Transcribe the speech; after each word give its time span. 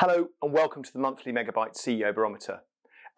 Hello 0.00 0.28
and 0.42 0.52
welcome 0.52 0.82
to 0.82 0.92
the 0.92 0.98
monthly 0.98 1.32
Megabyte 1.32 1.74
CEO 1.74 2.14
Barometer. 2.14 2.60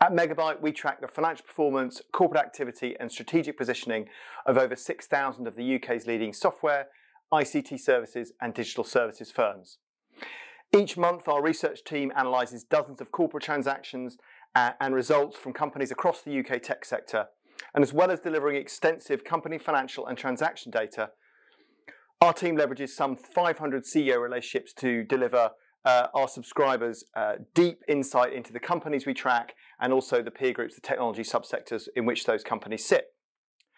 At 0.00 0.12
Megabyte, 0.12 0.60
we 0.60 0.70
track 0.70 1.00
the 1.00 1.08
financial 1.08 1.44
performance, 1.44 2.00
corporate 2.12 2.40
activity, 2.40 2.94
and 3.00 3.10
strategic 3.10 3.58
positioning 3.58 4.06
of 4.46 4.56
over 4.56 4.76
6,000 4.76 5.48
of 5.48 5.56
the 5.56 5.74
UK's 5.74 6.06
leading 6.06 6.32
software, 6.32 6.86
ICT 7.34 7.80
services, 7.80 8.32
and 8.40 8.54
digital 8.54 8.84
services 8.84 9.32
firms. 9.32 9.78
Each 10.72 10.96
month, 10.96 11.26
our 11.26 11.42
research 11.42 11.82
team 11.82 12.12
analyses 12.14 12.62
dozens 12.62 13.00
of 13.00 13.10
corporate 13.10 13.42
transactions 13.42 14.16
uh, 14.54 14.70
and 14.80 14.94
results 14.94 15.36
from 15.36 15.52
companies 15.54 15.90
across 15.90 16.22
the 16.22 16.38
UK 16.38 16.62
tech 16.62 16.84
sector. 16.84 17.26
And 17.74 17.82
as 17.82 17.92
well 17.92 18.12
as 18.12 18.20
delivering 18.20 18.54
extensive 18.54 19.24
company 19.24 19.58
financial 19.58 20.06
and 20.06 20.16
transaction 20.16 20.70
data, 20.70 21.10
our 22.20 22.32
team 22.32 22.56
leverages 22.56 22.90
some 22.90 23.16
500 23.16 23.82
CEO 23.82 24.22
relationships 24.22 24.72
to 24.74 25.02
deliver 25.02 25.50
uh, 25.88 26.08
our 26.12 26.28
subscribers 26.28 27.02
uh, 27.16 27.36
deep 27.54 27.82
insight 27.88 28.34
into 28.34 28.52
the 28.52 28.60
companies 28.60 29.06
we 29.06 29.14
track 29.14 29.54
and 29.80 29.90
also 29.90 30.22
the 30.22 30.30
peer 30.30 30.52
groups, 30.52 30.74
the 30.74 30.82
technology 30.82 31.22
subsectors 31.22 31.88
in 31.96 32.04
which 32.04 32.26
those 32.26 32.44
companies 32.44 32.84
sit. 32.84 33.14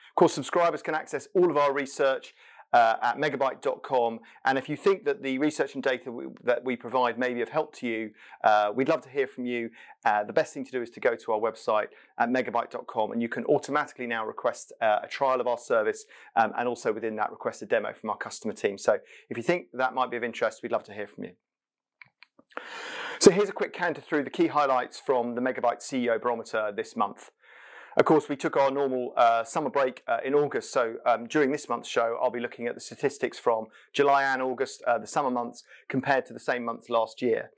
Of 0.09 0.17
course, 0.17 0.33
subscribers 0.33 0.83
can 0.83 0.97
access 0.97 1.29
all 1.37 1.51
of 1.53 1.57
our 1.57 1.73
research 1.73 2.35
uh, 2.73 2.97
at 3.01 3.17
megabyte.com. 3.17 4.19
And 4.45 4.59
if 4.59 4.69
you 4.69 4.77
think 4.77 5.05
that 5.05 5.23
the 5.23 5.39
research 5.39 5.75
and 5.75 5.85
data 5.85 6.11
we, 6.11 6.25
that 6.43 6.65
we 6.65 6.75
provide 6.75 7.17
may 7.17 7.33
be 7.33 7.43
of 7.43 7.49
help 7.49 7.77
to 7.77 7.87
you, 7.87 8.11
uh, 8.43 8.73
we'd 8.75 8.89
love 8.89 9.03
to 9.03 9.09
hear 9.09 9.29
from 9.29 9.47
you. 9.47 9.71
Uh, 10.05 10.25
the 10.25 10.33
best 10.33 10.53
thing 10.53 10.65
to 10.65 10.73
do 10.73 10.83
is 10.83 10.91
to 10.91 11.01
go 11.01 11.15
to 11.15 11.33
our 11.33 11.39
website 11.39 11.89
at 12.19 12.29
megabyte.com 12.29 13.13
and 13.13 13.23
you 13.23 13.29
can 13.29 13.45
automatically 13.45 14.09
now 14.09 14.27
request 14.27 14.73
uh, 14.83 14.99
a 15.05 15.07
trial 15.07 15.41
of 15.41 15.47
our 15.47 15.59
service 15.59 16.07
um, 16.35 16.53
and 16.59 16.67
also 16.67 16.93
within 16.93 17.15
that 17.15 17.31
request 17.31 17.63
a 17.63 17.67
demo 17.67 17.93
from 17.93 18.11
our 18.11 18.17
customer 18.17 18.53
team. 18.53 18.79
So 18.79 18.99
if 19.29 19.37
you 19.37 19.45
think 19.45 19.67
that 19.75 19.95
might 19.95 20.11
be 20.11 20.17
of 20.17 20.25
interest, 20.25 20.61
we'd 20.65 20.73
love 20.73 20.85
to 20.85 20.93
hear 20.93 21.07
from 21.07 21.23
you. 21.23 21.31
So 23.19 23.31
here's 23.31 23.49
a 23.49 23.53
quick 23.53 23.73
canter 23.73 24.01
through 24.01 24.25
the 24.25 24.31
key 24.31 24.47
highlights 24.47 24.99
from 24.99 25.35
the 25.35 25.41
Megabyte 25.41 25.81
CEO 25.81 26.21
Barometer 26.21 26.73
this 26.75 26.97
month. 26.97 27.31
Of 27.97 28.05
course, 28.07 28.29
we 28.29 28.37
took 28.37 28.57
our 28.57 28.71
normal 28.71 29.13
uh, 29.17 29.45
summer 29.45 29.69
break 29.69 30.03
uh, 30.07 30.19
in 30.25 30.33
August, 30.33 30.73
so 30.73 30.95
um, 31.05 31.27
during 31.27 31.51
this 31.51 31.69
month's 31.69 31.89
show, 31.89 32.19
I'll 32.23 32.31
be 32.31 32.41
looking 32.41 32.67
at 32.67 32.75
the 32.75 32.81
statistics 32.81 33.39
from 33.39 33.67
July 33.93 34.23
and 34.23 34.41
August, 34.41 34.83
uh, 34.87 34.97
the 34.99 35.07
summer 35.07 35.31
months, 35.31 35.65
compared 35.89 36.25
to 36.27 36.33
the 36.33 36.41
same 36.41 36.65
months 36.65 36.89
last 36.89 37.21
year. 37.21 37.51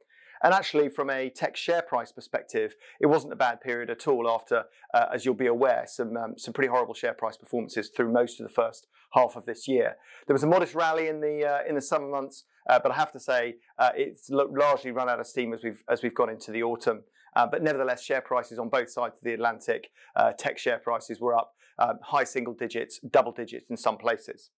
And 0.42 0.52
actually, 0.52 0.88
from 0.88 1.08
a 1.08 1.30
tech 1.30 1.56
share 1.56 1.82
price 1.82 2.10
perspective, 2.10 2.74
it 3.00 3.06
wasn't 3.06 3.32
a 3.32 3.36
bad 3.36 3.60
period 3.60 3.90
at 3.90 4.08
all. 4.08 4.28
After, 4.28 4.64
uh, 4.92 5.06
as 5.14 5.24
you'll 5.24 5.34
be 5.34 5.46
aware, 5.46 5.84
some 5.86 6.16
um, 6.16 6.34
some 6.36 6.52
pretty 6.52 6.68
horrible 6.70 6.94
share 6.94 7.14
price 7.14 7.36
performances 7.36 7.90
through 7.94 8.12
most 8.12 8.40
of 8.40 8.46
the 8.46 8.52
first 8.52 8.86
half 9.14 9.36
of 9.36 9.46
this 9.46 9.68
year. 9.68 9.96
There 10.26 10.34
was 10.34 10.42
a 10.42 10.48
modest 10.48 10.74
rally 10.74 11.08
in 11.08 11.20
the 11.20 11.46
uh, 11.46 11.68
in 11.68 11.74
the 11.74 11.80
summer 11.82 12.08
months, 12.08 12.44
uh, 12.68 12.80
but 12.82 12.92
I 12.92 12.96
have 12.96 13.12
to 13.12 13.20
say 13.20 13.56
uh, 13.78 13.90
it's 13.94 14.28
largely 14.30 14.90
run 14.90 15.08
out 15.08 15.20
of 15.20 15.26
steam 15.26 15.52
as 15.52 15.62
we've 15.62 15.82
as 15.88 16.02
we've 16.02 16.14
gone 16.14 16.30
into 16.30 16.50
the 16.50 16.62
autumn. 16.62 17.04
Uh, 17.34 17.46
but 17.46 17.62
nevertheless, 17.62 18.02
share 18.02 18.20
prices 18.20 18.58
on 18.58 18.68
both 18.68 18.90
sides 18.90 19.16
of 19.16 19.24
the 19.24 19.32
Atlantic, 19.32 19.90
uh, 20.16 20.32
tech 20.32 20.58
share 20.58 20.78
prices 20.78 21.18
were 21.20 21.34
up 21.34 21.54
um, 21.78 21.98
high 22.02 22.24
single 22.24 22.52
digits, 22.52 23.00
double 23.10 23.32
digits 23.32 23.70
in 23.70 23.77
some 23.77 23.96
places. 23.96 24.50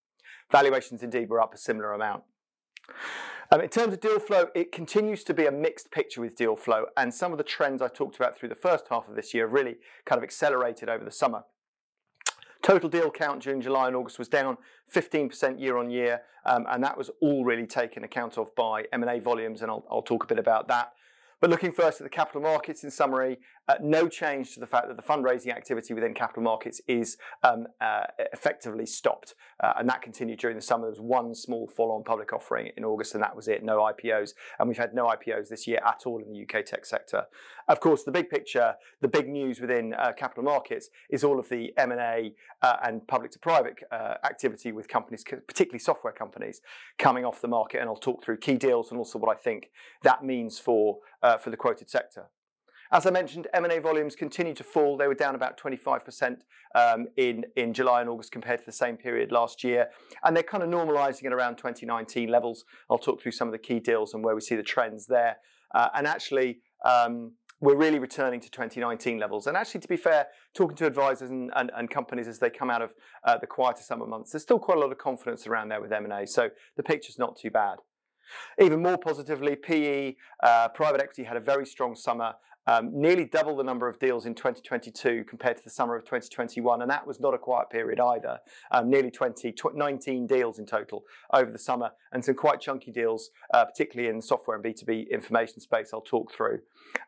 Valuations 0.51 1.03
indeed 1.03 1.29
were 1.29 1.41
up 1.41 1.55
a 1.55 1.59
similar 1.59 1.93
amount. 1.93 2.25
Um, 3.55 3.61
in 3.61 3.69
terms 3.69 3.95
of 3.95 4.01
deal 4.01 4.19
flow, 4.19 4.49
it 4.57 4.73
continues 4.73 5.23
to 5.23 5.33
be 5.33 5.47
a 5.47 5.53
mixed 5.53 5.93
picture 5.93 6.21
with 6.21 6.35
deal 6.35 6.57
flow, 6.57 6.87
and 6.97 7.15
some 7.15 7.31
of 7.31 7.39
the 7.39 7.45
trends 7.45 7.81
I 7.81 7.87
talked 7.87 8.17
about 8.17 8.37
through 8.37 8.49
the 8.49 8.57
first 8.57 8.87
half 8.91 9.09
of 9.09 9.15
this 9.15 9.33
year 9.33 9.47
really 9.47 9.77
kind 10.05 10.19
of 10.19 10.25
accelerated 10.25 10.89
over 10.89 11.05
the 11.05 11.13
summer. 11.13 11.45
Total 12.63 12.89
deal 12.89 13.13
count 13.13 13.45
during 13.45 13.61
July 13.61 13.87
and 13.87 13.95
August 13.95 14.19
was 14.19 14.27
down 14.27 14.59
15% 14.93 15.61
year 15.61 15.77
on 15.77 15.89
year, 15.89 16.23
um, 16.45 16.67
and 16.69 16.83
that 16.83 16.99
was 16.99 17.13
all 17.21 17.45
really 17.45 17.65
taken 17.65 18.03
account 18.03 18.39
of 18.39 18.53
by 18.57 18.87
M&A 18.93 19.21
volumes, 19.21 19.63
and 19.63 19.71
I'll, 19.71 19.85
I'll 19.89 20.03
talk 20.03 20.25
a 20.25 20.27
bit 20.27 20.41
about 20.41 20.67
that. 20.67 20.91
But 21.41 21.49
looking 21.49 21.71
first 21.71 22.01
at 22.01 22.05
the 22.05 22.11
capital 22.11 22.41
markets 22.41 22.83
in 22.83 22.91
summary, 22.91 23.39
uh, 23.69 23.75
no 23.81 24.09
change 24.09 24.55
to 24.55 24.61
the 24.61 24.67
fact 24.67 24.89
that 24.89 24.97
the 24.97 25.03
fundraising 25.03 25.49
activity 25.49 25.95
within 25.95 26.13
capital 26.13 26.43
markets 26.43 26.81
is 26.87 27.17
um, 27.43 27.67
uh, 27.81 28.05
effectively 28.33 28.87
stopped. 28.87 29.35
Uh, 29.63 29.73
and 29.79 29.89
that 29.89 30.03
continued 30.03 30.39
during 30.39 30.57
the 30.57 30.63
summer. 30.63 30.85
There 30.85 30.91
was 30.91 31.01
one 31.01 31.35
small 31.35 31.67
follow 31.67 31.95
on 31.95 32.05
public 32.05 32.33
offering 32.33 32.71
in 32.77 32.85
August, 32.85 33.15
and 33.15 33.23
that 33.23 33.35
was 33.35 33.49
it. 33.49 33.63
No 33.63 33.79
IPOs. 33.79 34.33
And 34.59 34.69
we've 34.69 34.77
had 34.77 34.95
no 34.95 35.07
IPOs 35.07 35.49
this 35.49 35.67
year 35.67 35.81
at 35.87 36.03
all 36.05 36.21
in 36.21 36.33
the 36.33 36.43
UK 36.43 36.65
tech 36.65 36.85
sector. 36.85 37.25
Of 37.69 37.81
course, 37.81 38.03
the 38.03 38.11
big 38.11 38.29
picture, 38.29 38.75
the 39.01 39.09
big 39.09 39.29
news 39.29 39.61
within 39.61 39.95
uh, 39.95 40.13
capital 40.13 40.45
markets 40.45 40.91
is 41.09 41.25
all 41.25 41.39
of 41.39 41.49
the 41.49 41.73
M&A 41.79 42.35
uh, 42.61 42.77
and 42.83 43.07
public 43.07 43.31
to 43.33 43.39
private 43.39 43.77
uh, 43.91 44.15
activity 44.25 44.73
with 44.73 44.89
companies, 44.89 45.25
particularly 45.25 45.79
software 45.79 46.13
companies, 46.13 46.61
coming 46.99 47.25
off 47.25 47.41
the 47.41 47.49
market. 47.49 47.81
And 47.81 47.89
I'll 47.89 47.97
talk 47.97 48.23
through 48.23 48.39
key 48.39 48.57
deals 48.57 48.91
and 48.91 48.99
also 48.99 49.19
what 49.19 49.35
I 49.35 49.41
think 49.41 49.71
that 50.03 50.23
means 50.23 50.59
for, 50.59 50.99
for 51.41 51.49
the 51.49 51.57
quoted 51.57 51.89
sector. 51.89 52.27
As 52.95 53.07
I 53.07 53.11
mentioned, 53.11 53.49
M&A 53.53 53.81
volumes 53.81 54.15
continue 54.15 54.55
to 54.55 54.63
fall. 54.63 54.97
They 54.97 55.09
were 55.09 55.17
down 55.17 55.35
about 55.35 55.59
25% 55.59 56.37
um, 56.77 57.09
in, 57.17 57.45
in 57.57 57.75
July 57.75 58.01
and 58.01 58.09
August 58.09 58.31
compared 58.31 58.61
to 58.61 58.65
the 58.65 58.71
same 58.71 58.97
period 58.97 59.33
last 59.33 59.65
year. 59.65 59.89
And 60.23 60.37
they're 60.37 60.45
kind 60.45 60.63
of 60.63 60.69
normalizing 60.69 61.25
at 61.25 61.33
around 61.33 61.57
2019 61.57 62.29
levels. 62.29 62.65
I'll 62.89 62.99
talk 62.99 63.21
through 63.21 63.33
some 63.33 63.49
of 63.49 63.53
the 63.53 63.59
key 63.59 63.81
deals 63.81 64.15
and 64.15 64.23
where 64.23 64.37
we 64.37 64.41
see 64.41 64.55
the 64.55 64.63
trends 64.63 65.07
there. 65.07 65.39
Uh, 65.75 65.89
and 65.93 66.07
actually, 66.07 66.61
um, 66.85 67.33
we're 67.61 67.75
really 67.75 67.99
returning 67.99 68.39
to 68.39 68.49
2019 68.49 69.19
levels. 69.19 69.49
And 69.49 69.57
actually, 69.57 69.81
to 69.81 69.89
be 69.89 69.97
fair, 69.97 70.29
talking 70.55 70.77
to 70.77 70.87
advisors 70.87 71.31
and, 71.31 71.51
and, 71.57 71.73
and 71.77 71.91
companies 71.91 72.29
as 72.29 72.39
they 72.39 72.49
come 72.49 72.71
out 72.71 72.81
of 72.81 72.93
uh, 73.25 73.37
the 73.39 73.49
quieter 73.49 73.83
summer 73.83 74.07
months, 74.07 74.31
there's 74.31 74.45
still 74.45 74.61
quite 74.61 74.79
a 74.79 74.81
lot 74.81 74.93
of 74.93 74.99
confidence 74.99 75.49
around 75.49 75.69
there 75.69 75.81
with 75.81 75.93
M&A. 75.93 76.29
So 76.29 76.51
the 76.77 76.85
picture's 76.85 77.19
not 77.19 77.37
too 77.37 77.51
bad. 77.51 77.79
Even 78.61 78.81
more 78.81 78.99
positively, 78.99 79.57
PE, 79.57 80.15
uh, 80.45 80.69
private 80.69 81.01
equity 81.01 81.25
had 81.25 81.37
a 81.37 81.41
very 81.41 81.67
strong 81.67 81.97
summer 81.97 82.35
um, 82.67 82.91
nearly 82.93 83.25
double 83.25 83.57
the 83.57 83.63
number 83.63 83.89
of 83.89 83.99
deals 83.99 84.27
in 84.27 84.35
2022 84.35 85.25
compared 85.29 85.57
to 85.57 85.65
the 85.65 85.71
summer 85.71 85.97
of 85.97 86.05
2021, 86.05 86.83
and 86.83 86.91
that 86.91 87.07
was 87.07 87.21
not 87.21 87.35
a 87.35 87.39
quiet 87.39 87.71
period 87.71 88.01
either. 88.01 88.39
Um, 88.71 88.91
nearly 88.91 89.11
20, 89.11 89.53
tw- 89.53 89.75
19 89.75 90.27
deals 90.27 90.59
in 90.59 90.67
total 90.67 91.05
over 91.33 91.51
the 91.51 91.59
summer, 91.59 91.91
and 92.13 92.25
some 92.25 92.35
quite 92.35 92.61
chunky 92.61 92.91
deals, 92.91 93.31
uh, 93.53 93.65
particularly 93.65 94.15
in 94.15 94.21
software 94.21 94.57
and 94.57 94.65
B2B 94.65 95.11
information 95.11 95.61
space. 95.61 95.91
I'll 95.93 96.01
talk 96.01 96.33
through. 96.33 96.61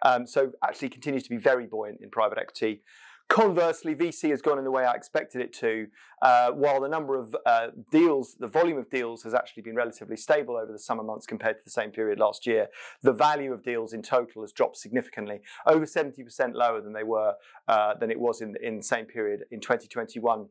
Um, 0.03 0.27
so 0.27 0.53
actually 0.63 0.91
continues 0.91 1.23
to 1.25 1.31
be 1.31 1.37
very 1.37 1.67
buoyant 1.67 2.01
in 2.01 2.11
private 2.11 2.39
equity. 2.39 2.83
Conversely, 3.29 3.95
VC 3.97 4.31
has 4.31 4.41
gone 4.41 4.57
in 4.57 4.65
the 4.65 4.71
way 4.71 4.85
I 4.85 4.93
expected 4.93 5.41
it 5.41 5.53
to, 5.55 5.89
uh, 6.23 6.53
while 6.53 6.81
the 6.81 6.89
number 6.89 7.19
of 7.19 7.35
uh, 7.45 7.69
deals, 7.91 8.37
the 8.39 8.47
volume 8.47 8.79
of 8.79 8.89
deals 8.89 9.25
has 9.25 9.35
actually 9.35 9.65
been 9.65 9.75
relatively 9.75 10.17
stable 10.17 10.57
over 10.57 10.71
the 10.71 10.79
summer 10.79 11.03
months 11.03 11.27
compared 11.27 11.59
to 11.59 11.65
the 11.65 11.71
same 11.71 11.91
period 11.91 12.21
last 12.21 12.47
year. 12.47 12.69
The 13.03 13.13
value 13.13 13.53
of 13.53 13.65
deals 13.65 13.93
in 13.93 14.03
total 14.03 14.43
has 14.43 14.53
dropped 14.53 14.77
significantly, 14.77 15.41
over 15.67 15.87
70% 15.87 16.55
lower 16.55 16.81
than 16.81 16.93
they 16.93 17.03
were, 17.03 17.35
uh, 17.67 17.95
than 17.95 18.13
it 18.13 18.21
was 18.21 18.41
in, 18.43 18.55
in 18.63 18.77
the 18.77 18.85
same 18.85 19.07
period 19.07 19.45
in 19.51 19.61
2021. 19.61 20.47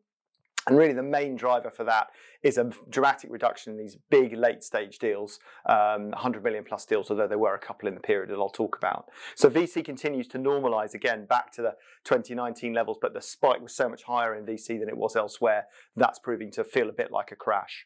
And 0.67 0.77
really, 0.77 0.93
the 0.93 1.03
main 1.03 1.35
driver 1.35 1.69
for 1.69 1.83
that 1.83 2.07
is 2.41 2.57
a 2.57 2.71
dramatic 2.89 3.29
reduction 3.31 3.73
in 3.73 3.77
these 3.77 3.97
big 4.09 4.33
late 4.33 4.63
stage 4.63 4.97
deals, 4.97 5.39
um, 5.67 6.09
100 6.09 6.43
million 6.43 6.63
plus 6.63 6.85
deals, 6.85 7.11
although 7.11 7.27
there 7.27 7.37
were 7.37 7.53
a 7.53 7.59
couple 7.59 7.87
in 7.87 7.93
the 7.93 8.01
period 8.01 8.31
that 8.31 8.35
I'll 8.35 8.49
talk 8.49 8.75
about. 8.75 9.05
So 9.35 9.49
VC 9.49 9.85
continues 9.85 10.27
to 10.29 10.39
normalize 10.39 10.95
again 10.95 11.25
back 11.25 11.51
to 11.53 11.61
the 11.61 11.75
2019 12.05 12.73
levels, 12.73 12.97
but 12.99 13.13
the 13.13 13.21
spike 13.21 13.61
was 13.61 13.75
so 13.75 13.87
much 13.87 14.03
higher 14.03 14.33
in 14.33 14.45
VC 14.45 14.79
than 14.79 14.89
it 14.89 14.97
was 14.97 15.15
elsewhere. 15.15 15.65
That's 15.95 16.17
proving 16.17 16.51
to 16.53 16.63
feel 16.63 16.89
a 16.89 16.93
bit 16.93 17.11
like 17.11 17.31
a 17.31 17.35
crash. 17.35 17.85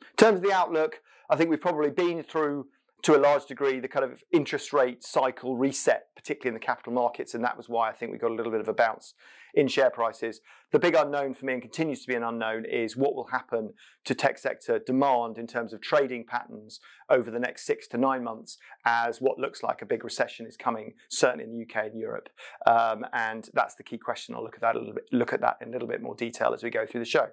In 0.00 0.16
terms 0.16 0.38
of 0.38 0.42
the 0.42 0.52
outlook, 0.52 1.02
I 1.30 1.36
think 1.36 1.50
we've 1.50 1.60
probably 1.60 1.90
been 1.90 2.24
through 2.24 2.66
to 3.02 3.16
a 3.16 3.18
large 3.18 3.46
degree 3.46 3.78
the 3.78 3.88
kind 3.88 4.04
of 4.04 4.22
interest 4.32 4.72
rate 4.72 5.04
cycle 5.04 5.56
reset, 5.56 6.06
particularly 6.16 6.48
in 6.48 6.60
the 6.60 6.64
capital 6.64 6.92
markets, 6.92 7.34
and 7.34 7.44
that 7.44 7.56
was 7.56 7.68
why 7.68 7.88
I 7.88 7.92
think 7.92 8.12
we 8.12 8.18
got 8.18 8.30
a 8.30 8.34
little 8.34 8.52
bit 8.52 8.60
of 8.60 8.68
a 8.68 8.72
bounce 8.72 9.14
in 9.54 9.68
share 9.68 9.90
prices. 9.90 10.40
The 10.72 10.78
big 10.78 10.94
unknown 10.94 11.34
for 11.34 11.46
me 11.46 11.54
and 11.54 11.62
continues 11.62 12.02
to 12.02 12.08
be 12.08 12.14
an 12.14 12.22
unknown 12.22 12.64
is 12.64 12.96
what 12.96 13.14
will 13.14 13.28
happen 13.28 13.72
to 14.04 14.14
tech 14.14 14.38
sector 14.38 14.78
demand 14.78 15.38
in 15.38 15.46
terms 15.46 15.72
of 15.72 15.80
trading 15.80 16.24
patterns 16.26 16.80
over 17.08 17.30
the 17.30 17.38
next 17.38 17.64
six 17.64 17.86
to 17.88 17.98
nine 17.98 18.22
months 18.22 18.58
as 18.84 19.18
what 19.18 19.38
looks 19.38 19.62
like 19.62 19.80
a 19.80 19.86
big 19.86 20.04
recession 20.04 20.46
is 20.46 20.56
coming, 20.56 20.92
certainly 21.10 21.44
in 21.44 21.52
the 21.52 21.62
UK 21.62 21.86
and 21.86 21.98
Europe. 21.98 22.28
Um, 22.66 23.06
and 23.12 23.48
that's 23.54 23.76
the 23.76 23.84
key 23.84 23.98
question. 23.98 24.34
I'll 24.34 24.42
look 24.42 24.56
at 24.56 24.60
that 24.60 24.76
a 24.76 24.78
little 24.78 24.94
bit, 24.94 25.04
look 25.10 25.32
at 25.32 25.40
that 25.40 25.56
in 25.62 25.68
a 25.68 25.72
little 25.72 25.88
bit 25.88 26.02
more 26.02 26.14
detail 26.14 26.52
as 26.52 26.62
we 26.62 26.70
go 26.70 26.84
through 26.84 27.00
the 27.00 27.06
show. 27.06 27.28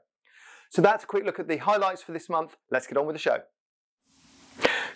So 0.70 0.82
that's 0.82 1.04
a 1.04 1.08
quick 1.08 1.26
look 1.26 1.40
at 1.40 1.48
the 1.48 1.58
highlights 1.58 2.02
for 2.02 2.14
this 2.14 2.30
month. 2.30 2.56
Let's 2.72 2.88
get 2.88 2.98
on 2.98 3.06
with 3.06 3.16
the 3.16 3.22
show. 3.22 3.40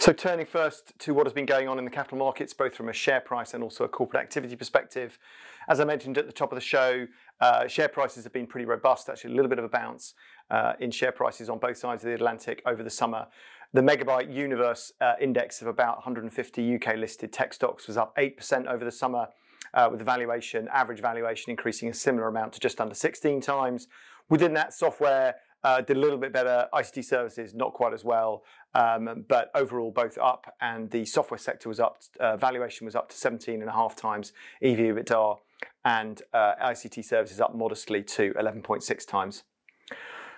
So 0.07 0.13
turning 0.13 0.45
first 0.45 0.97
to 0.99 1.13
what 1.13 1.25
has 1.25 1.33
been 1.33 1.45
going 1.45 1.67
on 1.67 1.79
in 1.79 1.83
the 1.83 1.91
capital 1.91 2.17
markets, 2.17 2.53
both 2.53 2.73
from 2.73 2.87
a 2.87 2.93
share 2.93 3.19
price 3.19 3.53
and 3.53 3.61
also 3.61 3.83
a 3.83 3.89
corporate 3.89 4.23
activity 4.23 4.55
perspective. 4.55 5.19
As 5.67 5.81
I 5.81 5.83
mentioned 5.83 6.17
at 6.17 6.25
the 6.25 6.31
top 6.31 6.53
of 6.53 6.55
the 6.55 6.61
show, 6.61 7.05
uh, 7.41 7.67
share 7.67 7.89
prices 7.89 8.23
have 8.23 8.31
been 8.31 8.47
pretty 8.47 8.63
robust, 8.65 9.09
actually 9.09 9.33
a 9.33 9.35
little 9.35 9.49
bit 9.49 9.59
of 9.59 9.65
a 9.65 9.67
bounce 9.67 10.13
uh, 10.49 10.75
in 10.79 10.91
share 10.91 11.11
prices 11.11 11.49
on 11.49 11.59
both 11.59 11.75
sides 11.75 12.05
of 12.05 12.07
the 12.07 12.15
Atlantic 12.15 12.61
over 12.65 12.83
the 12.83 12.89
summer. 12.89 13.27
The 13.73 13.81
Megabyte 13.81 14.33
Universe 14.33 14.93
uh, 15.01 15.15
index 15.19 15.61
of 15.61 15.67
about 15.67 15.97
150 15.97 16.75
UK 16.75 16.95
listed 16.95 17.33
tech 17.33 17.53
stocks 17.53 17.85
was 17.85 17.97
up 17.97 18.15
8% 18.15 18.65
over 18.67 18.85
the 18.85 18.91
summer, 18.93 19.27
uh, 19.73 19.89
with 19.91 19.99
the 19.99 20.05
valuation, 20.05 20.69
average 20.71 21.01
valuation 21.01 21.51
increasing 21.51 21.89
a 21.89 21.93
similar 21.93 22.29
amount 22.29 22.53
to 22.53 22.61
just 22.61 22.79
under 22.79 22.95
16 22.95 23.41
times. 23.41 23.89
Within 24.29 24.53
that, 24.53 24.73
software 24.73 25.35
uh, 25.63 25.81
did 25.81 25.97
a 25.97 25.99
little 25.99 26.17
bit 26.17 26.33
better. 26.33 26.67
ICT 26.73 27.05
services 27.05 27.53
not 27.53 27.73
quite 27.73 27.93
as 27.93 28.03
well, 28.03 28.43
um, 28.73 29.25
but 29.27 29.49
overall 29.55 29.91
both 29.91 30.17
up. 30.17 30.53
And 30.61 30.89
the 30.91 31.05
software 31.05 31.37
sector 31.37 31.69
was 31.69 31.79
up. 31.79 31.97
Uh, 32.19 32.37
valuation 32.37 32.85
was 32.85 32.95
up 32.95 33.09
to 33.09 33.17
17 33.17 33.61
and 33.61 33.69
a 33.69 33.73
half 33.73 33.95
times 33.95 34.33
EV 34.61 34.77
EBITDA, 34.77 35.37
and 35.85 36.21
uh, 36.33 36.53
ICT 36.63 37.03
services 37.03 37.39
up 37.39 37.55
modestly 37.55 38.03
to 38.03 38.33
11.6 38.33 39.07
times. 39.07 39.43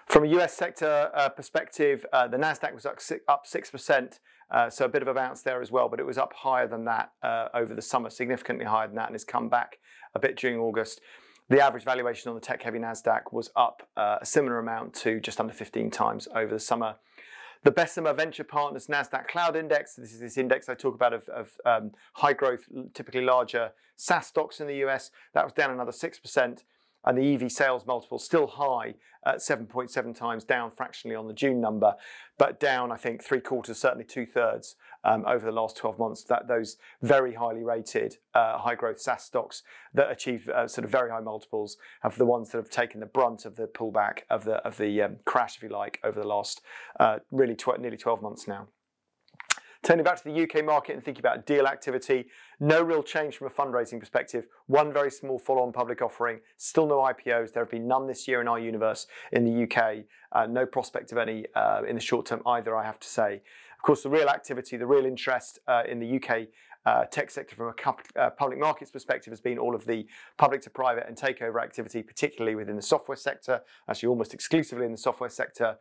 From 0.08 0.24
a 0.24 0.28
US 0.40 0.56
sector 0.56 1.12
uh, 1.14 1.30
perspective, 1.30 2.04
uh, 2.12 2.28
the 2.28 2.38
Nasdaq 2.38 2.74
was 2.74 2.86
up 2.86 3.46
six 3.46 3.70
percent. 3.70 4.20
Uh, 4.52 4.68
so 4.68 4.86
a 4.86 4.90
bit 4.90 5.04
of 5.04 5.08
a 5.08 5.14
bounce 5.14 5.44
there 5.44 5.62
as 5.62 5.72
well, 5.72 5.88
but 5.88 6.00
it 6.00 6.06
was 6.06 6.18
up 6.18 6.34
higher 6.34 6.68
than 6.68 6.86
that 6.86 7.12
uh, 7.22 7.50
over 7.54 7.76
the 7.76 7.82
summer, 7.82 8.10
significantly 8.10 8.66
higher 8.66 8.88
than 8.88 8.96
that, 8.96 9.06
and 9.06 9.14
has 9.14 9.24
come 9.24 9.48
back 9.48 9.78
a 10.16 10.20
bit 10.20 10.36
during 10.36 10.58
August. 10.58 11.02
The 11.50 11.60
average 11.60 11.84
valuation 11.84 12.30
on 12.30 12.36
the 12.36 12.42
tech 12.42 12.62
heavy 12.62 12.78
NASDAQ 12.78 13.34
was 13.34 13.50
up 13.56 13.90
uh, 13.98 14.20
a 14.22 14.26
similar 14.26 14.60
amount 14.60 14.94
to 14.96 15.20
just 15.20 15.40
under 15.40 15.52
15 15.52 15.90
times 15.90 16.28
over 16.36 16.54
the 16.54 16.60
summer. 16.60 16.98
The 17.64 17.72
Bessemer 17.72 18.14
Venture 18.14 18.44
Partners 18.44 18.86
NASDAQ 18.86 19.28
Cloud 19.28 19.56
Index, 19.56 19.96
this 19.96 20.14
is 20.14 20.20
this 20.20 20.38
index 20.38 20.70
I 20.70 20.76
talk 20.76 20.94
about 20.94 21.12
of, 21.12 21.28
of 21.30 21.50
um, 21.66 21.92
high 22.14 22.34
growth, 22.34 22.66
typically 22.94 23.22
larger 23.22 23.72
SaaS 23.96 24.28
stocks 24.28 24.62
in 24.62 24.68
the 24.68 24.76
US, 24.86 25.10
that 25.34 25.44
was 25.44 25.52
down 25.52 25.72
another 25.72 25.92
6% 25.92 26.64
and 27.06 27.18
the 27.18 27.34
EV 27.34 27.52
sales 27.52 27.86
multiple 27.86 28.20
still 28.20 28.48
high 28.48 28.96
at 29.26 29.38
7.7 29.38 30.16
times, 30.16 30.44
down 30.44 30.72
fractionally 30.72 31.16
on 31.16 31.28
the 31.28 31.34
June 31.34 31.60
number, 31.60 31.96
but 32.38 32.60
down, 32.60 32.92
I 32.92 32.96
think, 32.96 33.24
three 33.24 33.42
quarters, 33.42 33.78
certainly 33.78 34.06
two 34.06 34.26
thirds 34.26 34.76
um, 35.04 35.26
over 35.28 35.46
the 35.46 35.52
last 35.52 35.78
12 35.78 36.00
months. 36.00 36.24
That 36.24 36.48
those 36.48 36.78
very 37.02 37.34
highly 37.34 37.64
rated 37.64 38.18
uh, 38.34 38.58
high 38.58 38.76
growth 38.76 39.02
SaaS 39.02 39.24
stocks 39.24 39.64
that 39.94 40.10
achieve 40.10 40.48
uh, 40.50 40.68
sort 40.68 40.86
of 40.86 40.92
very 40.92 41.10
high 41.10 41.20
multiples 41.20 41.78
have 42.02 42.18
the 42.18 42.26
ones 42.26 42.50
that 42.52 42.58
have 42.58 42.70
taken 42.70 43.00
the 43.00 43.06
brunt 43.06 43.46
of 43.46 43.56
the 43.56 43.68
pullback 43.68 44.20
of 44.30 44.46
the 44.46 44.56
of 44.66 44.78
the 44.78 45.02
um, 45.02 45.18
crash, 45.26 45.58
if 45.58 45.64
you 45.64 45.70
like, 45.70 46.00
over 46.04 46.20
the 46.20 46.28
last 46.28 46.62
uh, 47.00 47.20
really 47.32 47.56
tw- 47.56 47.80
nearly 47.80 47.98
12 47.98 48.22
months 48.22 48.48
now. 48.48 48.68
Turning 49.82 50.04
back 50.04 50.22
to 50.22 50.26
the 50.26 50.44
UK 50.44 50.66
market 50.66 50.94
and 50.94 51.04
thinking 51.04 51.22
about 51.22 51.46
deal 51.46 51.66
activity, 51.66 52.26
no 52.60 52.82
real 52.82 53.02
change 53.02 53.38
from 53.38 53.48
a 53.48 53.50
fundraising 53.50 53.98
perspective. 53.98 54.46
One 54.68 54.92
very 54.92 55.10
small 55.10 55.40
follow 55.40 55.64
on 55.64 55.72
public 55.72 56.02
offering, 56.02 56.42
still 56.58 56.86
no 56.86 56.98
IPOs. 56.98 57.54
There 57.54 57.64
have 57.64 57.72
been 57.72 57.88
none 57.88 58.06
this 58.06 58.28
year 58.28 58.42
in 58.42 58.48
our 58.50 58.60
universe 58.60 59.08
in 59.32 59.46
the 59.46 59.64
UK. 59.64 60.06
Uh, 60.34 60.48
no 60.48 60.66
prospect 60.66 61.14
of 61.14 61.18
any 61.18 61.46
uh, 61.56 61.84
in 61.88 61.96
the 61.96 62.02
short 62.02 62.26
term 62.26 62.42
either, 62.46 62.76
I 62.76 62.84
have 62.84 63.00
to 63.00 63.08
say. 63.08 63.42
Of 63.78 63.84
course, 63.84 64.04
the 64.04 64.10
real 64.10 64.28
activity, 64.28 64.76
the 64.76 64.86
real 64.86 65.06
interest 65.06 65.60
uh, 65.66 65.84
in 65.90 66.02
the 66.02 66.18
UK 66.18 66.50
uh, 66.86 67.06
tech 67.06 67.32
sector 67.32 67.56
from 67.56 67.68
a 67.68 68.20
uh, 68.20 68.30
public 68.32 68.60
markets 68.60 68.92
perspective 68.92 69.32
has 69.32 69.40
been 69.40 69.58
all 69.58 69.76
of 69.76 69.86
the 69.86 70.06
public 70.38 70.62
to 70.64 70.70
private 70.70 71.06
and 71.08 71.16
takeover 71.16 71.64
activity, 71.64 72.04
particularly 72.04 72.56
within 72.56 72.76
the 72.76 72.82
software 72.82 73.16
sector, 73.16 73.62
actually 73.90 74.08
almost 74.08 74.34
exclusively 74.34 74.86
in 74.86 74.92
the 74.92 74.98
software 74.98 75.30
sector. 75.30 75.78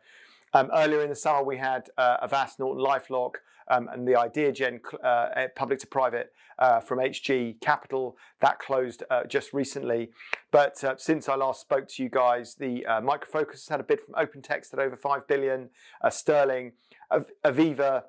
Um, 0.53 0.69
earlier 0.73 1.01
in 1.01 1.09
the 1.09 1.15
summer, 1.15 1.43
we 1.43 1.57
had 1.57 1.89
uh, 1.97 2.17
Avast, 2.21 2.59
Norton, 2.59 2.83
LifeLock, 2.83 3.35
um, 3.69 3.87
and 3.87 4.07
the 4.07 4.13
IdeaGen 4.13 4.79
uh, 5.03 5.47
public 5.55 5.79
to 5.79 5.87
private 5.87 6.33
uh, 6.57 6.79
from 6.79 6.99
HG 6.99 7.61
Capital 7.61 8.17
that 8.41 8.59
closed 8.59 9.03
uh, 9.09 9.23
just 9.25 9.53
recently. 9.53 10.09
But 10.51 10.83
uh, 10.83 10.95
since 10.97 11.29
I 11.29 11.35
last 11.35 11.61
spoke 11.61 11.87
to 11.89 12.03
you 12.03 12.09
guys, 12.09 12.55
the 12.55 12.85
uh, 12.85 13.01
Micro 13.01 13.29
Focus 13.29 13.67
had 13.69 13.79
a 13.79 13.83
bid 13.83 13.99
from 14.01 14.15
OpenText 14.15 14.73
at 14.73 14.79
over 14.79 14.95
five 14.95 15.27
billion. 15.27 15.69
Uh, 16.01 16.09
Sterling, 16.09 16.73
Aveva 17.45 18.03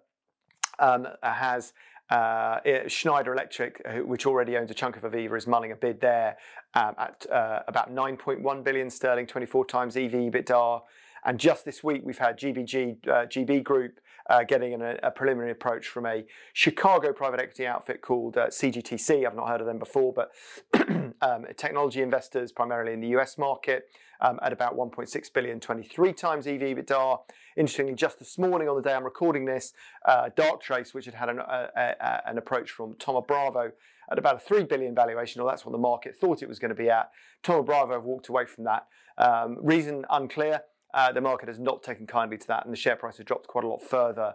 um, 0.79 1.07
has. 1.23 1.73
Uh, 2.09 2.59
Schneider 2.89 3.33
Electric, 3.33 3.81
which 4.05 4.27
already 4.27 4.57
owns 4.57 4.69
a 4.69 4.75
chunk 4.75 4.97
of 4.97 5.05
Aveva, 5.05 5.39
is 5.39 5.47
mulling 5.47 5.71
a 5.71 5.77
bid 5.77 6.01
there 6.01 6.39
um, 6.75 6.93
at 6.99 7.25
uh, 7.31 7.61
about 7.69 7.95
9.1 7.95 8.65
billion 8.65 8.91
sterling, 8.91 9.29
24 9.29 9.65
times 9.67 9.97
EV 9.97 10.11
EBITDA. 10.11 10.83
And 11.25 11.39
just 11.39 11.65
this 11.65 11.85
week, 11.85 12.03
we've 12.05 12.19
had 12.19 12.39
GBG, 12.39 13.07
uh, 13.09 13.27
GB 13.27 13.63
Group 13.63 14.01
uh, 14.29 14.45
getting 14.45 14.75
an, 14.75 14.83
a 15.03 15.11
preliminary 15.11 15.51
approach 15.51 15.89
from 15.89 16.07
a 16.07 16.25
Chicago 16.53 17.13
private 17.13 17.41
equity 17.41 17.67
outfit 17.67 18.01
called 18.01 18.37
uh, 18.37 18.47
CGTC. 18.47 19.27
I've 19.27 19.35
not 19.35 19.49
heard 19.49 19.61
of 19.61 19.67
them 19.67 19.79
before, 19.79 20.13
but 20.13 20.31
um, 21.21 21.47
technology 21.57 22.01
investors, 22.01 22.53
primarily 22.53 22.93
in 22.93 23.01
the 23.01 23.09
US 23.09 23.39
market, 23.39 23.89
um, 24.21 24.39
at 24.43 24.53
about 24.53 24.77
1.6 24.77 25.33
billion, 25.33 25.61
23 25.61 26.13
times 26.13 26.47
EV 26.47 26.61
EBITDA. 26.61 27.19
Interestingly, 27.57 27.95
just 27.95 28.19
this 28.19 28.39
morning 28.39 28.69
on 28.69 28.77
the 28.77 28.83
day 28.83 28.95
I'm 28.95 29.05
recording 29.05 29.45
this, 29.45 29.73
uh, 30.07 30.31
Darktrace, 30.37 30.95
which 30.95 31.07
had 31.07 31.15
had 31.15 31.29
an, 31.29 31.41
an 31.77 32.39
approach 32.39 32.71
from 32.71 32.95
Thoma 32.95 33.23
Bravo 33.23 33.73
at 34.11 34.19
about 34.19 34.37
a 34.37 34.39
3 34.39 34.65
billion 34.65 34.95
valuation, 34.95 35.41
or 35.41 35.49
that's 35.49 35.65
what 35.65 35.73
the 35.73 35.79
market 35.79 36.17
thought 36.17 36.43
it 36.43 36.49
was 36.49 36.59
going 36.59 36.71
to 36.71 36.75
be 36.75 36.91
at. 36.91 37.11
Thoma 37.43 37.65
Bravo 37.65 37.95
have 37.95 38.05
walked 38.05 38.29
away 38.29 38.45
from 38.45 38.65
that. 38.65 38.87
Um, 39.19 39.57
reason 39.61 40.05
unclear. 40.11 40.63
Uh, 40.93 41.13
the 41.13 41.21
market 41.21 41.49
has 41.49 41.59
not 41.59 41.83
taken 41.83 42.07
kindly 42.07 42.37
to 42.39 42.47
that, 42.47 42.65
and 42.65 42.73
the 42.73 42.77
share 42.77 42.97
price 42.97 43.17
has 43.17 43.27
dropped 43.27 43.47
quite 43.47 43.65
a 43.65 43.69
lot 43.69 43.83
further, 43.83 44.35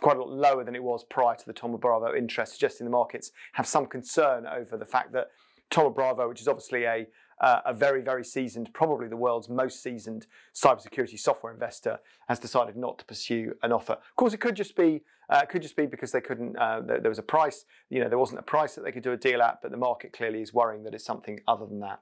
quite 0.00 0.16
a 0.16 0.20
lot 0.20 0.30
lower 0.30 0.64
than 0.64 0.74
it 0.74 0.82
was 0.82 1.04
prior 1.04 1.36
to 1.36 1.46
the 1.46 1.52
Thoma 1.52 1.78
Bravo 1.78 2.14
interest, 2.14 2.52
suggesting 2.52 2.84
the 2.86 2.90
markets 2.90 3.32
have 3.52 3.66
some 3.66 3.86
concern 3.86 4.46
over 4.46 4.76
the 4.76 4.84
fact 4.84 5.12
that 5.12 5.28
Thoma 5.70 5.90
Bravo, 5.90 6.28
which 6.28 6.40
is 6.40 6.48
obviously 6.48 6.84
a 6.84 7.06
uh, 7.40 7.60
a 7.66 7.74
very, 7.74 8.02
very 8.02 8.24
seasoned, 8.24 8.72
probably 8.72 9.06
the 9.06 9.16
world's 9.16 9.48
most 9.48 9.82
seasoned 9.82 10.26
cybersecurity 10.54 11.18
software 11.18 11.52
investor, 11.52 12.00
has 12.28 12.38
decided 12.38 12.76
not 12.76 12.98
to 12.98 13.04
pursue 13.04 13.54
an 13.62 13.72
offer. 13.72 13.92
Of 13.92 14.16
course, 14.16 14.32
it 14.32 14.38
could 14.40 14.56
just 14.56 14.76
be 14.76 15.02
uh, 15.30 15.44
could 15.44 15.62
just 15.62 15.76
be 15.76 15.86
because 15.86 16.10
they 16.10 16.22
couldn't. 16.22 16.56
Uh, 16.56 16.80
there 16.80 17.10
was 17.10 17.18
a 17.18 17.22
price. 17.22 17.64
You 17.90 18.00
know, 18.00 18.08
there 18.08 18.18
wasn't 18.18 18.40
a 18.40 18.42
price 18.42 18.74
that 18.74 18.84
they 18.84 18.92
could 18.92 19.02
do 19.02 19.12
a 19.12 19.16
deal 19.16 19.42
at, 19.42 19.60
but 19.62 19.70
the 19.70 19.76
market 19.76 20.12
clearly 20.12 20.40
is 20.40 20.54
worrying 20.54 20.84
that 20.84 20.94
it's 20.94 21.04
something 21.04 21.40
other 21.46 21.66
than 21.66 21.80
that. 21.80 22.00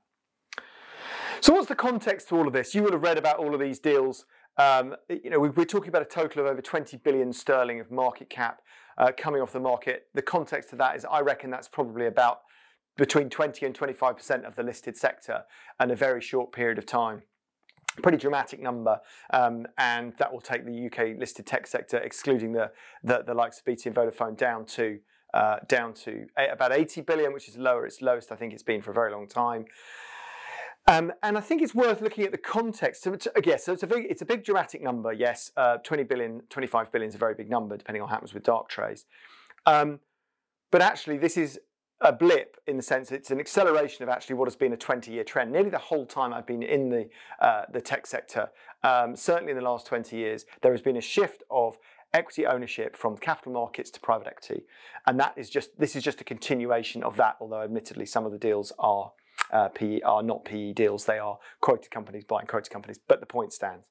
So, 1.41 1.53
what's 1.53 1.69
the 1.69 1.75
context 1.75 2.29
to 2.29 2.37
all 2.37 2.47
of 2.47 2.53
this? 2.53 2.75
You 2.75 2.83
would 2.83 2.93
have 2.93 3.03
read 3.03 3.19
about 3.19 3.39
all 3.39 3.55
of 3.55 3.61
these 3.61 3.79
deals. 3.79 4.25
Um, 4.59 4.97
you 5.09 5.29
know, 5.29 5.39
we're 5.39 5.65
talking 5.65 5.89
about 5.89 6.03
a 6.03 6.07
total 6.07 6.43
of 6.43 6.47
over 6.47 6.63
20 6.63 6.97
billion 6.99 7.33
sterling 7.33 7.79
of 7.79 7.91
market 7.91 8.31
cap 8.31 8.63
uh, 8.97 9.13
coming 9.17 9.43
off 9.43 9.53
the 9.53 9.61
market. 9.61 10.07
The 10.15 10.23
context 10.23 10.71
to 10.71 10.77
that 10.77 10.97
is, 10.97 11.05
I 11.05 11.21
reckon 11.21 11.51
that's 11.51 11.69
probably 11.69 12.07
about 12.07 12.41
between 12.97 13.29
20 13.29 13.67
and 13.67 13.79
25% 13.79 14.45
of 14.47 14.57
the 14.57 14.63
listed 14.63 14.97
sector 14.97 15.45
in 15.81 15.91
a 15.91 15.97
very 15.97 16.23
short 16.23 16.53
period 16.53 16.79
of 16.79 16.87
time. 16.87 17.23
Pretty 18.03 18.17
dramatic 18.17 18.61
number, 18.61 18.99
um, 19.33 19.67
and 19.77 20.15
that 20.19 20.33
will 20.33 20.41
take 20.41 20.65
the 20.65 20.87
UK 20.87 21.19
listed 21.19 21.47
tech 21.47 21.67
sector, 21.67 21.99
excluding 21.99 22.53
the, 22.53 22.71
the, 23.05 23.23
the 23.27 23.35
likes 23.35 23.59
of 23.59 23.67
BT 23.67 23.91
and 23.91 23.97
Vodafone, 23.97 24.37
down 24.37 24.65
to 24.67 24.99
uh, 25.35 25.57
down 25.69 25.93
to 25.93 26.25
about 26.51 26.73
80 26.73 27.03
billion, 27.03 27.33
which 27.35 27.49
is 27.49 27.59
lower. 27.59 27.85
It's 27.85 28.01
lowest 28.01 28.33
I 28.33 28.37
think 28.37 28.55
it's 28.55 28.63
been 28.63 28.81
for 28.81 28.93
a 28.93 28.95
very 28.95 29.13
long 29.13 29.29
time. 29.29 29.67
Um, 30.89 31.13
and 31.23 31.37
I 31.37 31.41
think 31.41 31.63
it's 31.63 31.75
worth 31.75 32.01
looking 32.01 32.25
at 32.25 32.31
the 32.31 32.39
context. 32.39 33.03
So, 33.03 33.17
yes, 33.45 33.65
so 33.65 33.73
it's 33.73 33.83
a, 33.83 33.89
big, 33.89 34.07
it's 34.09 34.23
a 34.23 34.27
big 34.27 34.45
dramatic 34.45 34.83
number. 34.83 35.13
Yes, 35.13 35.51
uh, 35.57 35.79
20 35.79 36.05
billion, 36.05 36.43
25 36.49 36.93
billion 36.93 37.09
is 37.09 37.17
a 37.17 37.19
very 37.19 37.35
big 37.35 37.51
number, 37.51 37.77
depending 37.77 38.03
on 38.03 38.07
what 38.07 38.13
happens 38.13 38.33
with 38.33 38.45
Darktrace. 38.45 39.05
Um, 39.67 39.99
but 40.71 40.83
actually, 40.83 41.19
this 41.19 41.37
is 41.37 41.59
a 42.03 42.13
blip 42.13 42.59
in 42.67 42.77
the 42.77 42.83
sense 42.83 43.11
it's 43.11 43.31
an 43.31 43.41
acceleration 43.41 44.03
of 44.03 44.11
actually 44.11 44.35
what 44.35 44.47
has 44.47 44.55
been 44.55 44.73
a 44.73 44.77
20 44.77 45.11
year 45.11 45.25
trend. 45.25 45.51
Nearly 45.51 45.71
the 45.71 45.79
whole 45.79 46.07
time 46.07 46.33
I've 46.33 46.47
been 46.47 46.63
in 46.63 46.91
the, 46.91 47.09
uh, 47.41 47.63
the 47.73 47.81
tech 47.81 48.07
sector, 48.07 48.51
um, 48.83 49.17
certainly 49.17 49.53
in 49.53 49.59
the 49.59 49.65
last 49.65 49.87
20 49.87 50.15
years, 50.17 50.45
there 50.63 50.73
has 50.73 50.83
been 50.83 50.97
a 50.97 51.01
shift 51.01 51.43
of 51.51 51.79
equity 52.13 52.47
ownership 52.47 52.97
from 52.97 53.17
capital 53.17 53.53
markets 53.53 53.91
to 53.91 54.01
private 54.01 54.27
equity. 54.27 54.65
And 55.07 55.19
that 55.19 55.35
is 55.37 55.51
just, 55.51 55.79
this 55.79 55.97
is 55.97 56.03
just 56.03 56.21
a 56.21 56.25
continuation 56.25 57.03
of 57.03 57.17
that, 57.17 57.37
although 57.41 57.63
admittedly 57.63 58.07
some 58.07 58.25
of 58.25 58.33
the 58.33 58.39
deals 58.39 58.73
are 58.79 59.13
uh, 59.53 59.69
PE 59.69 60.01
are 60.01 60.23
not 60.23 60.45
PE 60.45 60.73
deals, 60.73 61.05
they 61.05 61.19
are 61.19 61.39
quoted 61.61 61.91
companies 61.91 62.25
buying 62.25 62.47
quoted 62.47 62.71
companies, 62.71 62.99
but 63.07 63.21
the 63.21 63.27
point 63.27 63.53
stands. 63.53 63.85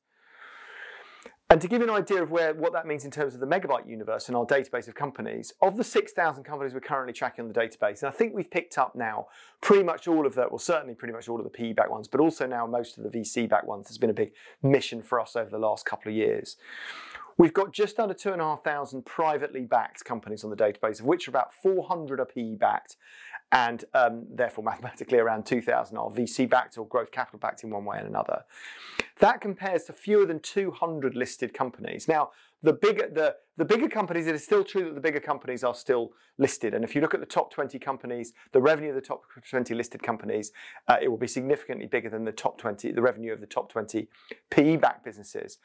And 1.48 1.62
to 1.62 1.68
give 1.68 1.82
you 1.82 1.88
an 1.88 1.94
idea 1.94 2.24
of 2.24 2.32
where 2.32 2.56
what 2.56 2.74
that 2.74 2.88
means 2.88 3.06
in 3.06 3.12
terms 3.12 3.36
of 3.36 3.40
the 3.40 3.46
megabyte 3.46 3.88
universe 3.88 4.28
and 4.28 4.36
our 4.36 4.48
database 4.48 4.88
of 4.88 4.96
companies, 4.96 5.54
of 5.62 5.78
the 5.78 5.84
6,000 5.84 6.44
companies 6.44 6.74
we're 6.74 6.80
currently 6.80 7.14
tracking 7.14 7.46
on 7.46 7.52
the 7.52 7.60
database, 7.60 8.02
and 8.02 8.10
I 8.10 8.12
think 8.12 8.34
we've 8.34 8.50
picked 8.50 8.80
up 8.80 8.96
now 8.96 9.28
pretty 9.62 9.84
much 9.84 10.08
all 10.08 10.26
of 10.26 10.34
that, 10.36 10.52
well, 10.52 10.58
certainly 10.58 10.96
pretty 10.96 11.14
much 11.14 11.30
all 11.30 11.38
of 11.38 11.44
the 11.44 11.52
PE 11.52 11.74
back 11.74 11.92
ones, 11.92 12.08
but 12.08 12.20
also 12.20 12.48
now 12.48 12.66
most 12.66 12.98
of 12.98 13.04
the 13.04 13.16
VC 13.16 13.48
back 13.48 13.68
ones. 13.68 13.88
It's 13.90 14.00
been 14.00 14.10
a 14.10 14.14
big 14.14 14.32
mission 14.64 15.04
for 15.04 15.20
us 15.20 15.36
over 15.36 15.52
the 15.52 15.60
last 15.60 15.86
couple 15.86 16.12
of 16.12 16.16
years. 16.16 16.58
We've 17.38 17.54
got 17.54 17.74
just 17.74 18.00
under 18.00 18.14
2,500 18.14 19.06
privately 19.06 19.66
backed 19.66 20.04
companies 20.04 20.44
on 20.44 20.50
the 20.50 20.56
database, 20.56 21.00
of 21.00 21.06
which 21.06 21.28
about 21.28 21.54
400 21.54 22.20
are 22.20 22.26
PE 22.26 22.56
backed, 22.56 22.96
and 23.56 23.86
um, 23.94 24.26
therefore 24.30 24.66
mathematically 24.66 25.18
around 25.18 25.46
2,000 25.46 25.98
are 25.98 26.10
VC 26.10 26.48
backed 26.48 26.78
or 26.78 26.86
growth 26.86 27.10
capital 27.10 27.40
backed 27.40 27.64
in 27.64 27.70
one 27.70 27.86
way 27.86 27.98
and 27.98 28.06
another. 28.06 28.44
That 29.20 29.40
compares 29.40 29.86
to 29.86 29.94
fewer 29.94 30.26
than 30.26 30.42
200 30.42 31.16
listed 31.16 31.54
companies. 31.54 32.06
Now, 32.10 32.32
the 32.64 32.74
bigger 32.74 33.10
the, 33.10 33.38
the 33.56 33.64
bigger 33.64 33.88
companies, 33.88 34.28
it 34.28 34.36
is 34.36 34.44
still 34.44 34.66
true 34.66 34.84
that 34.84 34.96
the 34.96 35.00
bigger 35.00 35.22
companies 35.22 35.64
are 35.64 35.74
still 35.74 36.12
listed. 36.38 36.74
And 36.74 36.84
if 36.84 36.96
you 36.96 37.00
look 37.00 37.14
at 37.14 37.22
the 37.22 37.26
top 37.26 37.50
20 37.54 37.80
companies, 37.80 38.34
the 38.52 38.60
revenue 38.60 38.90
of 38.90 38.96
the 38.96 39.02
top 39.02 39.22
20 39.50 39.74
listed 39.74 40.04
companies, 40.04 40.52
uh, 40.90 40.98
it 41.02 41.08
will 41.08 41.18
be 41.18 41.28
significantly 41.28 41.88
bigger 41.88 42.10
than 42.10 42.26
the 42.26 42.34
top 42.34 42.58
20, 42.58 42.92
the 42.92 43.02
revenue 43.02 43.32
of 43.32 43.40
the 43.40 43.48
top 43.48 43.72
20 43.72 44.10
PE-backed 44.52 45.06
businesses. 45.06 45.60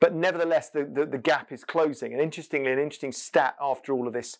But 0.00 0.14
nevertheless, 0.14 0.70
the, 0.70 0.84
the, 0.90 1.04
the 1.04 1.18
gap 1.18 1.52
is 1.52 1.62
closing. 1.62 2.14
And 2.14 2.22
interestingly, 2.22 2.72
an 2.72 2.78
interesting 2.78 3.12
stat 3.12 3.54
after 3.60 3.92
all 3.92 4.06
of 4.06 4.14
this 4.14 4.38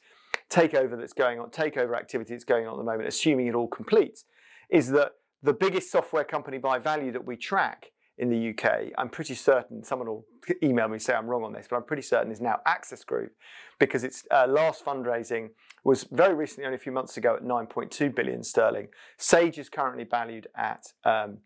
takeover 0.50 0.98
that's 0.98 1.12
going 1.12 1.38
on, 1.38 1.50
takeover 1.50 1.96
activity 1.96 2.34
that's 2.34 2.44
going 2.44 2.66
on 2.66 2.74
at 2.74 2.78
the 2.78 2.84
moment, 2.84 3.08
assuming 3.08 3.46
it 3.46 3.54
all 3.54 3.68
completes, 3.68 4.24
is 4.70 4.88
that 4.90 5.12
the 5.42 5.52
biggest 5.52 5.90
software 5.90 6.24
company 6.24 6.58
by 6.58 6.78
value 6.78 7.12
that 7.12 7.24
we 7.24 7.36
track 7.36 7.92
in 8.18 8.30
the 8.30 8.50
UK, 8.50 8.90
I'm 8.98 9.08
pretty 9.08 9.34
certain 9.34 9.84
someone 9.84 10.08
will 10.08 10.26
email 10.62 10.88
me 10.88 10.94
and 10.94 11.02
say 11.02 11.14
I'm 11.14 11.26
wrong 11.26 11.44
on 11.44 11.52
this, 11.52 11.66
but 11.70 11.76
I'm 11.76 11.84
pretty 11.84 12.02
certain 12.02 12.32
is 12.32 12.40
now 12.40 12.58
Access 12.66 13.04
Group 13.04 13.32
because 13.78 14.02
its 14.02 14.24
uh, 14.32 14.46
last 14.48 14.84
fundraising 14.84 15.50
was 15.84 16.04
very 16.10 16.34
recently, 16.34 16.66
only 16.66 16.76
a 16.76 16.80
few 16.80 16.90
months 16.90 17.16
ago, 17.16 17.36
at 17.36 17.44
9.2 17.44 18.14
billion 18.14 18.42
sterling. 18.42 18.88
Sage 19.18 19.58
is 19.58 19.68
currently 19.68 20.04
valued 20.04 20.48
at 20.56 20.92
um, 21.04 21.38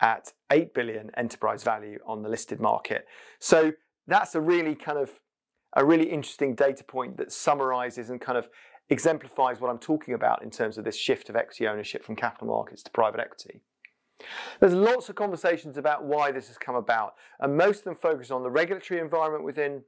at 0.00 0.32
8 0.50 0.74
billion 0.74 1.10
enterprise 1.16 1.62
value 1.62 1.98
on 2.06 2.22
the 2.22 2.28
listed 2.28 2.60
market. 2.60 3.06
So 3.38 3.72
that's 4.06 4.34
a 4.34 4.40
really 4.40 4.74
kind 4.74 4.98
of 4.98 5.10
a 5.74 5.84
really 5.84 6.08
interesting 6.08 6.54
data 6.54 6.84
point 6.84 7.16
that 7.16 7.32
summarizes 7.32 8.10
and 8.10 8.20
kind 8.20 8.38
of 8.38 8.48
exemplifies 8.90 9.60
what 9.60 9.70
I'm 9.70 9.78
talking 9.78 10.14
about 10.14 10.42
in 10.42 10.50
terms 10.50 10.76
of 10.76 10.84
this 10.84 10.96
shift 10.96 11.30
of 11.30 11.36
equity 11.36 11.66
ownership 11.66 12.04
from 12.04 12.16
capital 12.16 12.48
markets 12.48 12.82
to 12.82 12.90
private 12.90 13.20
equity. 13.20 13.60
There's 14.60 14.74
lots 14.74 15.08
of 15.08 15.16
conversations 15.16 15.76
about 15.76 16.04
why 16.04 16.30
this 16.30 16.48
has 16.48 16.58
come 16.58 16.74
about, 16.74 17.14
and 17.40 17.56
most 17.56 17.78
of 17.78 17.84
them 17.84 17.96
focus 17.96 18.30
on 18.30 18.42
the 18.42 18.50
regulatory 18.50 19.00
environment 19.00 19.44
within 19.44 19.82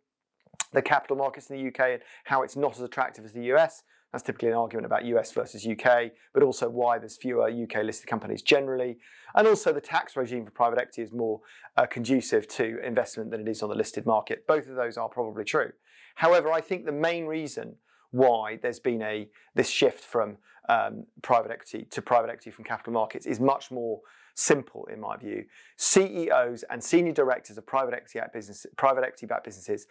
the 0.73 0.83
capital 0.83 1.17
markets 1.17 1.51
in 1.51 1.57
the 1.57 1.69
UK 1.69 1.81
and 1.91 2.03
how 2.25 2.43
it's 2.43 2.57
not 2.57 2.75
as 2.75 2.81
attractive 2.81 3.25
as 3.25 3.33
the 3.33 3.45
US. 3.55 3.83
That's 4.15 4.23
typically 4.23 4.51
an 4.51 4.55
argument 4.55 4.87
about 4.87 5.05
US 5.07 5.33
versus 5.33 5.67
UK, 5.67 6.13
but 6.33 6.45
also 6.45 6.71
why 6.71 7.01
there's 7.01 7.17
fewer 7.17 7.51
UK 7.51 7.83
listed 7.83 8.07
companies 8.07 8.43
generally. 8.43 8.99
And 9.35 9.49
also 9.49 9.73
the 9.73 9.81
tax 9.81 10.15
regime 10.15 10.45
for 10.45 10.53
private 10.53 10.79
equity 10.79 11.03
is 11.03 11.13
more 11.13 11.41
uh, 11.77 11.87
conducive 11.87 12.47
to 12.51 12.79
investment 12.87 13.33
than 13.33 13.41
it 13.41 13.49
is 13.49 13.61
on 13.61 13.71
the 13.71 13.75
listed 13.75 14.07
market. 14.07 14.47
Both 14.47 14.69
of 14.69 14.77
those 14.77 14.97
are 14.97 15.09
probably 15.09 15.43
true. 15.43 15.73
However, 16.15 16.53
I 16.53 16.61
think 16.61 16.87
the 16.87 16.93
main 16.93 17.27
reason 17.27 17.75
why 18.13 18.61
there's 18.63 18.79
been 18.79 19.03
a 19.03 19.29
this 19.57 19.69
shift 19.69 20.05
from 20.05 20.37
um, 20.69 21.07
private 21.23 21.51
equity 21.51 21.89
to 21.91 22.01
private 22.01 22.31
equity 22.31 22.53
from 22.53 22.65
capital 22.65 22.93
markets 22.93 23.27
is 23.27 23.41
much 23.41 23.73
more 23.73 23.99
simple 24.37 24.87
in 24.93 25.01
my 25.01 25.17
view. 25.17 25.45
CEOs 25.77 26.63
and 26.71 26.85
senior 26.85 27.13
directors 27.13 27.59
of 27.59 27.67
private 27.67 27.95
equity 27.95 28.21
business, 28.33 28.65
private 28.77 29.03
equity 29.03 29.27
backed 29.27 29.45
businesses, 29.45 29.89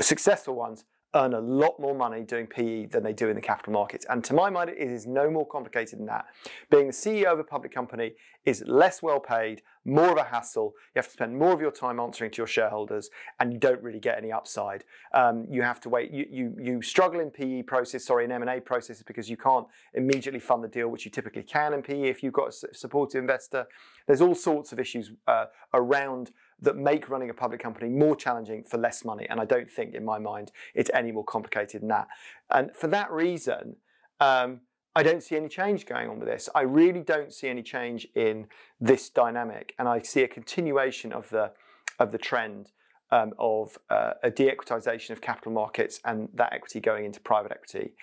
successful 0.00 0.54
ones, 0.54 0.84
earn 1.14 1.34
a 1.34 1.40
lot 1.40 1.78
more 1.78 1.94
money 1.94 2.22
doing 2.22 2.46
PE 2.46 2.86
than 2.86 3.02
they 3.02 3.12
do 3.12 3.28
in 3.28 3.36
the 3.36 3.40
capital 3.40 3.72
markets. 3.72 4.04
And 4.08 4.22
to 4.24 4.34
my 4.34 4.50
mind, 4.50 4.70
it 4.70 4.78
is 4.78 5.06
no 5.06 5.30
more 5.30 5.46
complicated 5.46 5.98
than 5.98 6.06
that. 6.06 6.26
Being 6.70 6.88
the 6.88 6.92
CEO 6.92 7.32
of 7.32 7.38
a 7.38 7.44
public 7.44 7.72
company 7.72 8.12
is 8.44 8.62
less 8.66 9.02
well 9.02 9.20
paid, 9.20 9.62
more 9.84 10.10
of 10.10 10.18
a 10.18 10.24
hassle. 10.24 10.74
You 10.94 10.98
have 10.98 11.06
to 11.06 11.12
spend 11.12 11.38
more 11.38 11.52
of 11.52 11.60
your 11.60 11.70
time 11.70 11.98
answering 12.00 12.30
to 12.32 12.38
your 12.38 12.46
shareholders, 12.46 13.10
and 13.40 13.52
you 13.52 13.58
don't 13.58 13.82
really 13.82 14.00
get 14.00 14.18
any 14.18 14.32
upside. 14.32 14.84
Um, 15.12 15.46
you 15.50 15.62
have 15.62 15.80
to 15.80 15.88
wait. 15.88 16.10
You, 16.10 16.26
you 16.30 16.56
you 16.60 16.82
struggle 16.82 17.20
in 17.20 17.30
PE 17.30 17.62
process, 17.62 18.04
sorry, 18.04 18.24
in 18.24 18.32
M 18.32 18.42
and 18.42 18.50
A 18.50 18.60
processes 18.60 19.02
because 19.02 19.30
you 19.30 19.36
can't 19.36 19.66
immediately 19.94 20.40
fund 20.40 20.62
the 20.62 20.68
deal, 20.68 20.88
which 20.88 21.04
you 21.04 21.10
typically 21.10 21.42
can 21.42 21.72
in 21.72 21.82
PE 21.82 22.02
if 22.02 22.22
you've 22.22 22.32
got 22.32 22.48
a 22.48 22.74
supportive 22.74 23.20
investor. 23.20 23.66
There's 24.06 24.20
all 24.20 24.34
sorts 24.34 24.72
of 24.72 24.78
issues 24.78 25.12
uh, 25.26 25.46
around 25.72 26.32
that 26.60 26.76
make 26.76 27.08
running 27.08 27.30
a 27.30 27.34
public 27.34 27.60
company 27.60 27.88
more 27.88 28.16
challenging 28.16 28.64
for 28.64 28.78
less 28.78 29.04
money. 29.04 29.26
And 29.28 29.40
I 29.40 29.44
don't 29.44 29.70
think, 29.70 29.94
in 29.94 30.04
my 30.04 30.18
mind, 30.18 30.52
it's 30.74 30.90
any 30.94 31.12
more 31.12 31.24
complicated 31.24 31.82
than 31.82 31.88
that. 31.88 32.08
And 32.50 32.74
for 32.74 32.86
that 32.88 33.10
reason, 33.10 33.76
um, 34.20 34.60
I 34.96 35.02
don't 35.02 35.22
see 35.22 35.36
any 35.36 35.48
change 35.48 35.86
going 35.86 36.08
on 36.08 36.20
with 36.20 36.28
this. 36.28 36.48
I 36.54 36.62
really 36.62 37.00
don't 37.00 37.32
see 37.32 37.48
any 37.48 37.62
change 37.62 38.06
in 38.14 38.46
this 38.80 39.10
dynamic, 39.10 39.74
and 39.78 39.88
I 39.88 40.02
see 40.02 40.22
a 40.22 40.28
continuation 40.28 41.12
of 41.12 41.28
the 41.30 41.52
of 41.98 42.12
the 42.12 42.18
trend 42.18 42.72
um, 43.10 43.32
of 43.38 43.78
uh, 43.90 44.12
a 44.22 44.30
de-equitization 44.30 45.10
of 45.10 45.20
capital 45.20 45.52
markets 45.52 46.00
and 46.04 46.28
that 46.34 46.52
equity 46.52 46.80
going 46.80 47.04
into 47.04 47.20
private 47.20 47.52
equity. 47.52 47.94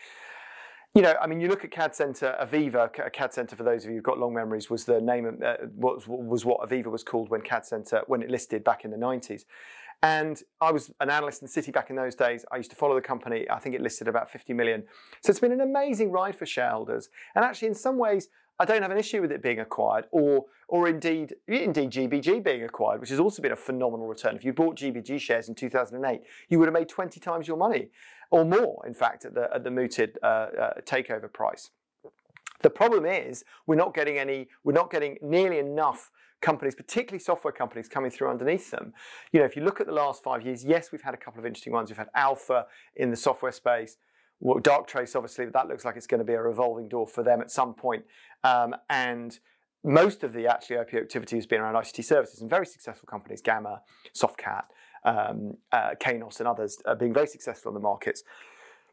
You 0.93 1.01
know, 1.01 1.13
I 1.21 1.27
mean, 1.27 1.39
you 1.39 1.47
look 1.47 1.63
at 1.63 1.71
CAD 1.71 1.95
Center, 1.95 2.35
Aveva, 2.41 3.13
CAD 3.13 3.33
Center, 3.33 3.55
for 3.55 3.63
those 3.63 3.85
of 3.85 3.91
you 3.91 3.95
who've 3.95 4.03
got 4.03 4.19
long 4.19 4.33
memories, 4.33 4.69
was 4.69 4.83
the 4.83 4.99
name 4.99 5.39
uh, 5.43 5.53
was, 5.73 6.03
was 6.05 6.43
what 6.43 6.59
Aveva 6.69 6.87
was 6.87 7.01
called 7.01 7.29
when 7.29 7.39
CAD 7.39 7.65
Center, 7.65 8.01
when 8.07 8.21
it 8.21 8.29
listed 8.29 8.61
back 8.65 8.83
in 8.83 8.91
the 8.91 8.97
90s. 8.97 9.45
And 10.03 10.41
I 10.59 10.71
was 10.71 10.91
an 10.99 11.09
analyst 11.09 11.43
in 11.43 11.47
Citi 11.47 11.71
back 11.71 11.91
in 11.91 11.95
those 11.95 12.15
days. 12.15 12.43
I 12.51 12.57
used 12.57 12.71
to 12.71 12.75
follow 12.75 12.95
the 12.95 13.01
company. 13.01 13.49
I 13.49 13.59
think 13.59 13.73
it 13.73 13.79
listed 13.79 14.09
about 14.09 14.29
50 14.29 14.51
million. 14.51 14.83
So 15.21 15.29
it's 15.29 15.39
been 15.39 15.53
an 15.53 15.61
amazing 15.61 16.11
ride 16.11 16.35
for 16.35 16.45
shareholders. 16.45 17.07
And 17.35 17.45
actually, 17.45 17.69
in 17.69 17.75
some 17.75 17.97
ways, 17.97 18.27
I 18.59 18.65
don't 18.65 18.81
have 18.81 18.91
an 18.91 18.97
issue 18.97 19.21
with 19.21 19.31
it 19.31 19.41
being 19.41 19.59
acquired, 19.59 20.05
or 20.11 20.45
or 20.67 20.87
indeed 20.87 21.33
indeed 21.47 21.89
GBG 21.89 22.43
being 22.43 22.63
acquired, 22.63 22.99
which 22.99 23.09
has 23.09 23.19
also 23.19 23.41
been 23.41 23.53
a 23.53 23.55
phenomenal 23.55 24.07
return. 24.07 24.35
If 24.35 24.45
you 24.45 24.53
bought 24.53 24.77
GBG 24.77 25.19
shares 25.19 25.49
in 25.49 25.55
2008, 25.55 26.21
you 26.49 26.59
would 26.59 26.67
have 26.67 26.73
made 26.73 26.87
20 26.87 27.19
times 27.19 27.47
your 27.47 27.57
money, 27.57 27.89
or 28.31 28.45
more, 28.45 28.83
in 28.87 28.93
fact, 28.93 29.25
at 29.25 29.35
the 29.35 29.49
at 29.53 29.63
the 29.63 29.71
mooted 29.71 30.17
uh, 30.23 30.25
uh, 30.25 30.73
takeover 30.81 31.31
price. 31.31 31.69
The 32.61 32.69
problem 32.69 33.05
is 33.05 33.43
we're 33.65 33.75
not 33.75 33.93
getting 33.93 34.17
any, 34.17 34.47
we're 34.63 34.73
not 34.73 34.91
getting 34.91 35.17
nearly 35.21 35.59
enough 35.59 36.11
companies, 36.41 36.75
particularly 36.75 37.19
software 37.19 37.51
companies, 37.51 37.87
coming 37.87 38.11
through 38.11 38.29
underneath 38.29 38.71
them. 38.71 38.93
You 39.31 39.39
know, 39.39 39.45
if 39.45 39.55
you 39.55 39.63
look 39.63 39.79
at 39.79 39.87
the 39.87 39.93
last 39.93 40.23
five 40.23 40.43
years, 40.45 40.63
yes, 40.63 40.91
we've 40.91 41.01
had 41.01 41.13
a 41.13 41.17
couple 41.17 41.39
of 41.39 41.45
interesting 41.45 41.73
ones. 41.73 41.89
We've 41.89 41.97
had 41.97 42.09
Alfa 42.15 42.65
in 42.95 43.09
the 43.09 43.15
software 43.15 43.51
space. 43.51 43.97
Well, 44.39 44.59
Darktrace, 44.59 45.15
obviously, 45.15 45.45
that 45.45 45.67
looks 45.67 45.85
like 45.85 45.95
it's 45.95 46.07
going 46.07 46.19
to 46.19 46.25
be 46.25 46.33
a 46.33 46.41
revolving 46.41 46.89
door 46.89 47.07
for 47.07 47.23
them 47.23 47.41
at 47.41 47.51
some 47.51 47.75
point. 47.75 48.03
Um, 48.43 48.75
and 48.89 49.37
most 49.83 50.23
of 50.23 50.33
the 50.33 50.47
actually 50.47 50.77
IPO 50.77 51.01
activity 51.01 51.35
has 51.35 51.45
been 51.45 51.61
around 51.61 51.75
ICT 51.75 52.03
services 52.03 52.41
and 52.41 52.49
very 52.49 52.65
successful 52.65 53.07
companies, 53.07 53.41
Gamma, 53.41 53.81
Softcat, 54.15 54.63
um, 55.03 55.57
uh, 55.71 55.91
Kainos, 55.99 56.39
and 56.39 56.47
others, 56.47 56.77
are 56.85 56.95
being 56.95 57.13
very 57.13 57.27
successful 57.27 57.69
in 57.69 57.73
the 57.73 57.81
markets. 57.81 58.23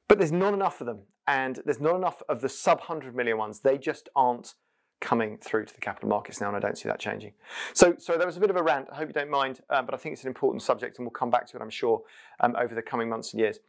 But 0.08 0.18
there's 0.18 0.32
not 0.32 0.54
enough 0.54 0.80
of 0.80 0.86
them, 0.86 1.00
and 1.26 1.60
there's 1.64 1.80
not 1.80 1.96
enough 1.96 2.22
of 2.28 2.40
the 2.40 2.48
sub 2.48 2.78
100 2.78 3.14
million 3.14 3.36
ones. 3.36 3.60
They 3.60 3.78
just 3.78 4.08
aren't 4.16 4.54
coming 5.00 5.38
through 5.38 5.64
to 5.66 5.74
the 5.74 5.80
capital 5.80 6.08
markets 6.08 6.40
now, 6.40 6.48
and 6.48 6.56
I 6.56 6.60
don't 6.60 6.76
see 6.76 6.88
that 6.88 6.98
changing. 6.98 7.32
So, 7.72 7.94
so 7.98 8.16
there 8.16 8.26
was 8.26 8.36
a 8.36 8.40
bit 8.40 8.50
of 8.50 8.56
a 8.56 8.62
rant. 8.62 8.88
I 8.90 8.96
hope 8.96 9.08
you 9.08 9.14
don't 9.14 9.30
mind, 9.30 9.60
um, 9.70 9.86
but 9.86 9.94
I 9.94 9.98
think 9.98 10.14
it's 10.14 10.22
an 10.22 10.28
important 10.28 10.62
subject, 10.62 10.98
and 10.98 11.06
we'll 11.06 11.12
come 11.12 11.30
back 11.30 11.46
to 11.48 11.56
it, 11.56 11.62
I'm 11.62 11.70
sure, 11.70 12.02
um, 12.40 12.56
over 12.56 12.74
the 12.74 12.82
coming 12.82 13.08
months 13.08 13.32
and 13.32 13.40
years. 13.40 13.60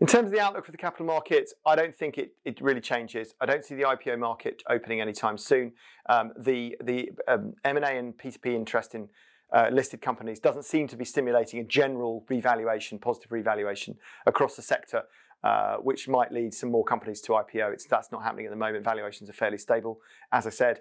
In 0.00 0.06
terms 0.08 0.26
of 0.26 0.32
the 0.32 0.40
outlook 0.40 0.64
for 0.64 0.72
the 0.72 0.78
capital 0.78 1.06
markets, 1.06 1.54
I 1.64 1.76
don't 1.76 1.94
think 1.94 2.18
it, 2.18 2.34
it 2.44 2.60
really 2.60 2.80
changes. 2.80 3.34
I 3.40 3.46
don't 3.46 3.64
see 3.64 3.76
the 3.76 3.84
IPO 3.84 4.18
market 4.18 4.62
opening 4.68 5.00
anytime 5.00 5.38
soon. 5.38 5.72
Um, 6.08 6.32
the 6.36 6.76
the 6.82 7.10
um, 7.28 7.54
M&A 7.64 7.98
and 7.98 8.16
P2P 8.18 8.46
interest 8.54 8.96
in 8.96 9.08
uh, 9.54 9.68
listed 9.72 10.02
companies 10.02 10.40
doesn't 10.40 10.64
seem 10.64 10.88
to 10.88 10.96
be 10.96 11.04
stimulating 11.04 11.60
a 11.60 11.64
general 11.64 12.24
revaluation, 12.28 12.98
positive 12.98 13.32
revaluation 13.32 13.96
across 14.26 14.56
the 14.56 14.62
sector. 14.62 15.04
Uh, 15.42 15.76
which 15.76 16.08
might 16.08 16.32
lead 16.32 16.54
some 16.54 16.70
more 16.70 16.82
companies 16.82 17.20
to 17.20 17.32
IPO. 17.32 17.70
It's, 17.74 17.84
that's 17.84 18.10
not 18.10 18.22
happening 18.22 18.46
at 18.46 18.50
the 18.50 18.56
moment. 18.56 18.82
Valuations 18.82 19.28
are 19.28 19.34
fairly 19.34 19.58
stable, 19.58 20.00
as 20.32 20.46
I 20.46 20.50
said. 20.50 20.80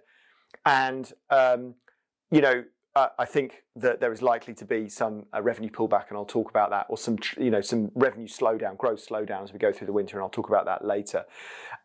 And, 0.66 1.12
um, 1.30 1.76
you 2.32 2.40
know, 2.40 2.64
uh, 2.96 3.08
I 3.20 3.26
think 3.26 3.64
that 3.76 4.00
there 4.00 4.14
is 4.14 4.22
likely 4.22 4.54
to 4.54 4.64
be 4.64 4.88
some 4.88 5.26
uh, 5.36 5.42
revenue 5.42 5.70
pullback, 5.70 6.08
and 6.08 6.18
I'll 6.18 6.24
talk 6.24 6.50
about 6.50 6.70
that, 6.70 6.86
or 6.88 6.98
some, 6.98 7.18
you 7.38 7.50
know, 7.50 7.60
some 7.60 7.92
revenue 7.94 8.28
slowdown, 8.28 8.78
growth 8.78 9.06
slowdown 9.06 9.44
as 9.44 9.52
we 9.52 9.60
go 9.60 9.74
through 9.74 9.88
the 9.88 9.94
winter, 9.94 10.16
and 10.16 10.24
I'll 10.24 10.30
talk 10.30 10.48
about 10.48 10.64
that 10.66 10.86
later. 10.86 11.26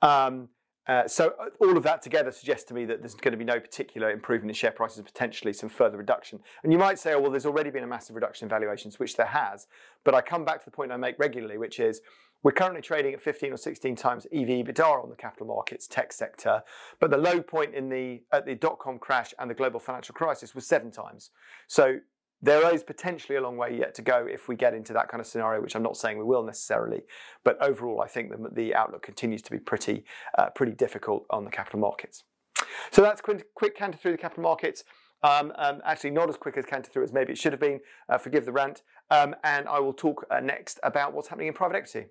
Um, 0.00 0.48
uh, 0.88 1.06
so 1.06 1.34
uh, 1.38 1.46
all 1.60 1.76
of 1.76 1.82
that 1.82 2.00
together 2.00 2.30
suggests 2.30 2.64
to 2.64 2.74
me 2.74 2.86
that 2.86 3.00
there's 3.00 3.14
going 3.14 3.32
to 3.32 3.38
be 3.38 3.44
no 3.44 3.60
particular 3.60 4.10
improvement 4.10 4.50
in 4.50 4.54
share 4.54 4.70
prices, 4.70 5.02
potentially 5.02 5.52
some 5.52 5.68
further 5.68 5.98
reduction. 5.98 6.40
And 6.62 6.72
you 6.72 6.78
might 6.78 6.98
say, 6.98 7.12
oh, 7.12 7.20
well, 7.20 7.30
there's 7.30 7.46
already 7.46 7.70
been 7.70 7.84
a 7.84 7.88
massive 7.88 8.16
reduction 8.16 8.46
in 8.46 8.48
valuations, 8.48 8.98
which 8.98 9.16
there 9.16 9.26
has. 9.26 9.66
But 10.04 10.14
I 10.14 10.22
come 10.22 10.44
back 10.44 10.60
to 10.60 10.64
the 10.64 10.70
point 10.70 10.90
I 10.90 10.96
make 10.96 11.18
regularly, 11.18 11.58
which 11.58 11.78
is 11.78 12.00
we're 12.42 12.52
currently 12.52 12.80
trading 12.80 13.12
at 13.14 13.20
15 13.20 13.52
or 13.52 13.56
16 13.56 13.96
times 13.96 14.26
EV 14.32 14.48
EBITDA 14.48 15.02
on 15.02 15.10
the 15.10 15.16
capital 15.16 15.46
markets 15.46 15.86
tech 15.86 16.12
sector, 16.12 16.62
but 17.00 17.10
the 17.10 17.18
low 17.18 17.42
point 17.42 17.74
in 17.74 17.88
the 17.88 18.22
at 18.32 18.46
the 18.46 18.54
dot 18.54 18.78
com 18.78 18.98
crash 18.98 19.34
and 19.38 19.50
the 19.50 19.54
global 19.54 19.80
financial 19.80 20.14
crisis 20.14 20.54
was 20.54 20.66
seven 20.66 20.90
times. 20.90 21.30
So 21.66 21.98
there 22.40 22.72
is 22.72 22.82
potentially 22.82 23.36
a 23.36 23.40
long 23.40 23.56
way 23.56 23.76
yet 23.76 23.94
to 23.96 24.02
go 24.02 24.26
if 24.26 24.48
we 24.48 24.54
get 24.54 24.74
into 24.74 24.92
that 24.92 25.08
kind 25.08 25.20
of 25.20 25.26
scenario, 25.26 25.60
which 25.60 25.74
I'm 25.74 25.82
not 25.82 25.96
saying 25.96 26.18
we 26.18 26.24
will 26.24 26.44
necessarily. 26.44 27.02
But 27.44 27.60
overall, 27.60 28.00
I 28.00 28.06
think 28.06 28.30
the, 28.30 28.48
the 28.52 28.74
outlook 28.74 29.02
continues 29.02 29.42
to 29.42 29.50
be 29.50 29.58
pretty, 29.58 30.04
uh, 30.38 30.50
pretty 30.50 30.72
difficult 30.72 31.26
on 31.30 31.44
the 31.44 31.50
capital 31.50 31.80
markets. 31.80 32.24
So 32.90 33.02
that's 33.02 33.20
quick, 33.20 33.54
quick 33.54 33.76
canter 33.76 33.98
through 33.98 34.12
the 34.12 34.18
capital 34.18 34.42
markets. 34.42 34.84
Um, 35.22 35.52
um, 35.56 35.80
actually, 35.84 36.10
not 36.10 36.28
as 36.28 36.36
quick 36.36 36.56
as 36.56 36.64
canter 36.64 36.90
through 36.90 37.02
as 37.02 37.12
maybe 37.12 37.32
it 37.32 37.38
should 37.38 37.52
have 37.52 37.60
been. 37.60 37.80
Uh, 38.08 38.18
forgive 38.18 38.44
the 38.44 38.52
rant. 38.52 38.82
Um, 39.10 39.34
and 39.42 39.66
I 39.68 39.80
will 39.80 39.92
talk 39.92 40.24
uh, 40.30 40.38
next 40.38 40.78
about 40.82 41.12
what's 41.12 41.28
happening 41.28 41.48
in 41.48 41.54
private 41.54 41.76
equity. 41.76 42.08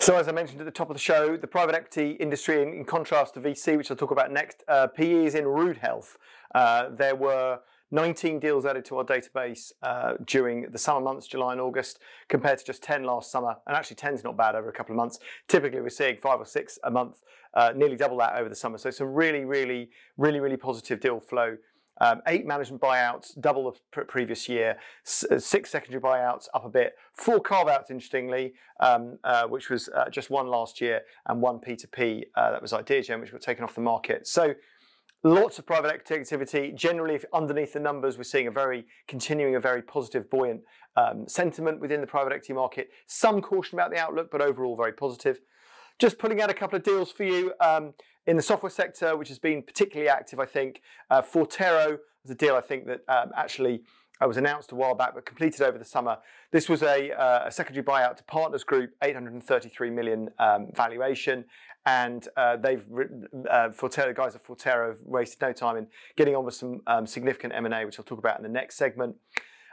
So, 0.00 0.16
as 0.16 0.28
I 0.28 0.32
mentioned 0.32 0.60
at 0.60 0.66
the 0.66 0.72
top 0.72 0.90
of 0.90 0.94
the 0.94 1.00
show, 1.00 1.36
the 1.36 1.46
private 1.46 1.74
equity 1.74 2.10
industry, 2.20 2.62
in, 2.62 2.74
in 2.74 2.84
contrast 2.84 3.34
to 3.34 3.40
VC, 3.40 3.78
which 3.78 3.90
I'll 3.90 3.96
talk 3.96 4.10
about 4.10 4.30
next, 4.30 4.62
uh, 4.68 4.88
PE 4.88 5.24
is 5.24 5.34
in 5.34 5.46
rude 5.46 5.78
health. 5.78 6.18
Uh, 6.54 6.90
there 6.90 7.14
were 7.14 7.60
19 7.90 8.40
deals 8.40 8.66
added 8.66 8.84
to 8.86 8.98
our 8.98 9.04
database 9.04 9.72
uh, 9.82 10.14
during 10.26 10.70
the 10.70 10.78
summer 10.78 11.00
months, 11.00 11.26
July 11.26 11.52
and 11.52 11.60
August, 11.60 12.00
compared 12.28 12.58
to 12.58 12.64
just 12.64 12.82
10 12.82 13.04
last 13.04 13.30
summer. 13.30 13.56
And 13.66 13.76
actually, 13.76 13.96
10 13.96 14.14
is 14.14 14.24
not 14.24 14.36
bad 14.36 14.54
over 14.54 14.68
a 14.68 14.72
couple 14.72 14.92
of 14.92 14.96
months. 14.96 15.18
Typically, 15.48 15.80
we're 15.80 15.90
seeing 15.90 16.16
five 16.16 16.40
or 16.40 16.46
six 16.46 16.78
a 16.84 16.90
month, 16.90 17.22
uh, 17.54 17.72
nearly 17.76 17.96
double 17.96 18.16
that 18.18 18.36
over 18.36 18.48
the 18.48 18.54
summer. 18.54 18.78
So, 18.78 18.90
some 18.90 19.08
really, 19.08 19.44
really, 19.44 19.90
really, 20.16 20.40
really 20.40 20.56
positive 20.56 21.00
deal 21.00 21.20
flow 21.20 21.56
um, 22.00 22.22
eight 22.26 22.46
management 22.46 22.82
buyouts, 22.82 23.40
double 23.40 23.70
the 23.70 24.04
previous 24.04 24.48
year. 24.48 24.76
S- 25.06 25.24
uh, 25.30 25.38
six 25.38 25.70
secondary 25.70 26.02
buyouts, 26.02 26.48
up 26.52 26.64
a 26.64 26.68
bit. 26.68 26.94
Four 27.12 27.40
carve 27.40 27.68
outs, 27.68 27.90
interestingly, 27.90 28.54
um, 28.80 29.18
uh, 29.22 29.46
which 29.46 29.70
was 29.70 29.88
uh, 29.90 30.08
just 30.10 30.30
one 30.30 30.48
last 30.48 30.80
year, 30.80 31.02
and 31.26 31.40
one 31.40 31.58
P2P 31.58 32.24
uh, 32.34 32.50
that 32.50 32.60
was 32.60 32.72
Ideagen, 32.72 33.20
which 33.20 33.30
got 33.30 33.40
taken 33.40 33.62
off 33.62 33.74
the 33.74 33.80
market. 33.80 34.26
So 34.26 34.54
Lots 35.26 35.58
of 35.58 35.64
private 35.64 35.90
equity 35.90 36.20
activity. 36.20 36.70
Generally, 36.72 37.20
underneath 37.32 37.72
the 37.72 37.80
numbers, 37.80 38.18
we're 38.18 38.24
seeing 38.24 38.46
a 38.46 38.50
very 38.50 38.84
continuing 39.08 39.54
a 39.54 39.60
very 39.60 39.80
positive, 39.80 40.28
buoyant 40.28 40.60
um, 40.96 41.26
sentiment 41.26 41.80
within 41.80 42.02
the 42.02 42.06
private 42.06 42.34
equity 42.34 42.52
market. 42.52 42.90
Some 43.06 43.40
caution 43.40 43.78
about 43.78 43.90
the 43.90 43.96
outlook, 43.96 44.30
but 44.30 44.42
overall 44.42 44.76
very 44.76 44.92
positive. 44.92 45.40
Just 45.98 46.18
pulling 46.18 46.42
out 46.42 46.50
a 46.50 46.54
couple 46.54 46.76
of 46.76 46.82
deals 46.82 47.10
for 47.10 47.24
you 47.24 47.54
um, 47.60 47.94
in 48.26 48.36
the 48.36 48.42
software 48.42 48.68
sector, 48.68 49.16
which 49.16 49.28
has 49.30 49.38
been 49.38 49.62
particularly 49.62 50.10
active. 50.10 50.40
I 50.40 50.44
think 50.44 50.82
uh, 51.10 51.22
Forterro 51.22 51.96
was 52.22 52.30
a 52.30 52.34
deal 52.34 52.54
I 52.54 52.60
think 52.60 52.84
that 52.88 53.00
um, 53.08 53.30
actually 53.34 53.80
uh, 54.22 54.26
was 54.26 54.36
announced 54.36 54.72
a 54.72 54.74
while 54.74 54.94
back, 54.94 55.14
but 55.14 55.26
completed 55.26 55.62
over 55.62 55.78
the 55.78 55.84
summer. 55.84 56.18
This 56.50 56.68
was 56.68 56.82
a, 56.82 57.12
uh, 57.12 57.46
a 57.46 57.50
secondary 57.50 57.84
buyout 57.84 58.16
to 58.16 58.24
Partners 58.24 58.64
Group, 58.64 58.90
833 59.02 59.90
million 59.90 60.30
um, 60.38 60.68
valuation, 60.74 61.44
and 61.86 62.26
uh, 62.36 62.56
they've 62.56 62.84
uh, 63.50 63.68
Forterro 63.70 64.14
guys 64.14 64.34
at 64.34 64.44
Forterro 64.44 64.88
have 64.88 65.00
wasted 65.04 65.40
no 65.42 65.52
time 65.52 65.76
in 65.76 65.86
getting 66.16 66.34
on 66.34 66.44
with 66.44 66.54
some 66.54 66.80
um, 66.86 67.06
significant 67.06 67.52
M&A, 67.54 67.84
which 67.84 67.98
I'll 67.98 68.04
talk 68.04 68.18
about 68.18 68.38
in 68.38 68.42
the 68.42 68.48
next 68.48 68.76
segment. 68.76 69.16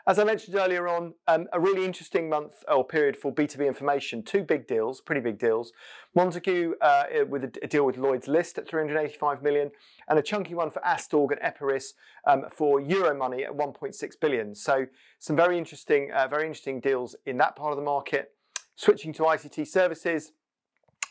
As 0.08 0.18
I 0.18 0.24
mentioned 0.24 0.56
earlier 0.56 0.88
on, 0.88 1.14
um, 1.28 1.48
a 1.54 1.60
really 1.60 1.86
interesting 1.86 2.28
month 2.28 2.64
or 2.68 2.84
period 2.84 3.16
for 3.16 3.32
B2B 3.32 3.68
information. 3.68 4.24
Two 4.24 4.44
big 4.44 4.66
deals, 4.68 5.00
pretty 5.00 5.22
big 5.22 5.38
deals. 5.38 5.74
Montagu 6.18 6.72
uh, 6.82 7.04
with 7.30 7.44
a, 7.44 7.52
a, 7.62 7.68
deal 7.68 7.86
with 7.86 7.98
Lloyd's 7.98 8.28
List 8.28 8.58
at 8.58 8.68
385 8.68 9.44
million, 9.44 9.70
and 10.10 10.18
a 10.18 10.22
chunky 10.24 10.56
one 10.56 10.72
for 10.72 10.82
Astorg 10.82 11.32
and 11.32 11.40
Epiris 11.42 11.94
um, 12.26 12.46
for 12.52 12.82
Euromoney 12.82 13.44
at 13.46 13.56
1.6 13.56 14.20
billion. 14.20 14.56
So 14.56 14.88
some 15.20 15.36
very 15.36 15.58
interesting, 15.58 16.12
uh, 16.12 16.28
very 16.28 16.44
interesting 16.44 16.80
deals 16.80 17.16
in 17.28 17.38
that 17.38 17.56
part 17.56 17.72
of 17.72 17.78
the 17.78 17.84
market. 17.84 18.32
Switching 18.76 19.14
to 19.14 19.24
ICT 19.24 19.68
services. 19.68 20.32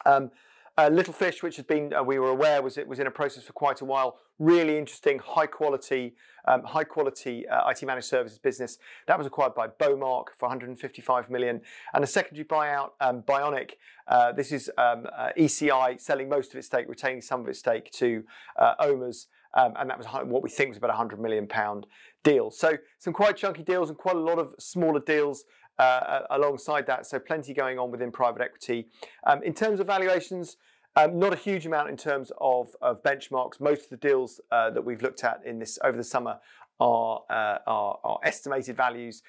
Um, 0.05 0.33
uh, 0.81 0.89
Littlefish, 0.89 1.43
which 1.43 1.57
has 1.57 1.67
been, 1.67 1.93
uh, 1.93 2.03
we 2.03 2.19
were 2.19 2.31
aware, 2.31 2.63
was 2.63 2.79
it 2.79 2.89
was 2.89 2.99
in 2.99 3.07
a 3.07 3.11
process 3.11 3.43
for 3.43 3.53
quite 3.53 3.83
a 3.83 3.85
while. 3.85 4.17
Really 4.39 4.79
interesting, 4.79 5.19
high 5.19 5.47
quality, 5.47 6.15
um, 6.49 6.63
high 6.63 6.85
quality 6.85 7.47
uh, 7.49 7.69
IT 7.69 7.83
managed 7.83 8.07
services 8.07 8.39
business. 8.39 8.79
That 9.07 9.19
was 9.19 9.27
acquired 9.27 9.55
by 9.55 9.67
Bowmark 9.67 10.39
for 10.39 10.49
155 10.49 11.29
million, 11.29 11.61
and 11.93 12.03
a 12.03 12.07
secondary 12.07 12.47
buyout, 12.47 12.93
um, 13.03 13.23
Bionic. 13.23 13.73
Uh, 14.09 14.33
this 14.33 14.53
is 14.53 14.71
um, 14.79 15.07
uh, 15.15 15.29
ECI 15.39 16.01
selling 16.01 16.31
most 16.31 16.53
of 16.53 16.57
its 16.57 16.69
stake, 16.69 16.89
retaining 16.89 17.21
some 17.21 17.43
of 17.43 17.49
its 17.49 17.59
stake 17.59 17.91
to 17.93 18.25
uh, 18.59 18.75
OMERS. 18.81 19.27
Um, 19.53 19.73
and 19.77 19.91
that 19.91 19.99
was 19.99 20.07
what 20.07 20.45
we 20.45 20.49
think 20.49 20.71
was 20.71 20.79
about 20.79 20.91
a 20.91 20.95
hundred 20.95 21.21
million 21.21 21.47
pound 21.47 21.85
deal. 22.23 22.53
So 22.53 22.79
some 22.99 23.13
quite 23.13 23.37
chunky 23.37 23.65
deals 23.65 23.91
and 23.91 23.99
quite 23.99 24.15
a 24.15 24.21
lot 24.21 24.39
of 24.39 24.55
smaller 24.61 25.01
deals 25.01 25.45
uh, 25.81 26.21
alongside 26.31 26.87
that. 26.87 27.07
So 27.07 27.19
plenty 27.19 27.55
going 27.55 27.79
on 27.79 27.91
within 27.91 28.13
private 28.13 28.43
equity. 28.43 28.87
Um, 29.27 29.43
in 29.43 29.55
terms 29.55 29.81
of 29.81 29.87
valuations, 29.87 30.57
um, 30.97 31.19
not 31.19 31.33
a 31.33 31.37
huge 31.37 31.67
amount 31.67 31.89
in 31.89 31.97
terms 31.97 32.33
of, 32.41 32.75
of 32.83 33.03
benchmarks. 33.03 33.61
Most 33.61 33.85
of 33.85 33.91
the 33.91 33.97
deals 33.97 34.41
uh, 34.51 34.71
that 34.71 34.85
we've 34.85 35.03
looked 35.03 35.25
at 35.25 35.41
in 35.45 35.59
this 35.59 35.79
over 35.85 35.97
the 35.97 36.05
summer 36.05 36.39
are, 36.81 37.23
uh, 37.31 37.59
are, 37.67 37.99
are, 38.03 38.19
estimated 38.25 38.77
values. 38.77 39.23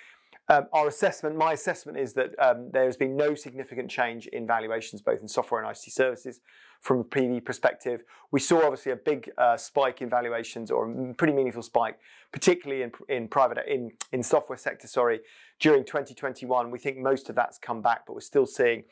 Um, 0.49 0.67
our 0.73 0.87
assessment, 0.87 1.37
my 1.37 1.53
assessment 1.53 1.97
is 1.97 2.13
that 2.13 2.31
um, 2.39 2.71
there 2.71 2.85
has 2.85 2.97
been 2.97 3.15
no 3.15 3.35
significant 3.35 3.89
change 3.91 4.27
in 4.27 4.47
valuations, 4.47 5.01
both 5.01 5.21
in 5.21 5.27
software 5.27 5.63
and 5.63 5.73
ICT 5.73 5.91
services. 5.91 6.41
From 6.81 7.01
a 7.01 7.03
PV 7.03 7.45
perspective, 7.45 8.01
we 8.31 8.39
saw 8.39 8.63
obviously 8.63 8.91
a 8.91 8.95
big 8.95 9.29
uh, 9.37 9.55
spike 9.55 10.01
in 10.01 10.09
valuations, 10.09 10.71
or 10.71 10.89
a 10.89 11.13
pretty 11.13 11.31
meaningful 11.31 11.61
spike, 11.61 11.99
particularly 12.33 12.81
in 12.81 12.91
in 13.07 13.27
private 13.27 13.59
in 13.67 13.91
in 14.11 14.23
software 14.23 14.57
sector. 14.57 14.87
Sorry, 14.87 15.19
during 15.59 15.85
2021, 15.85 16.71
we 16.71 16.79
think 16.79 16.97
most 16.97 17.29
of 17.29 17.35
that's 17.35 17.59
come 17.59 17.83
back, 17.83 18.07
but 18.07 18.13
we're 18.13 18.21
still 18.21 18.47
seeing 18.47 18.83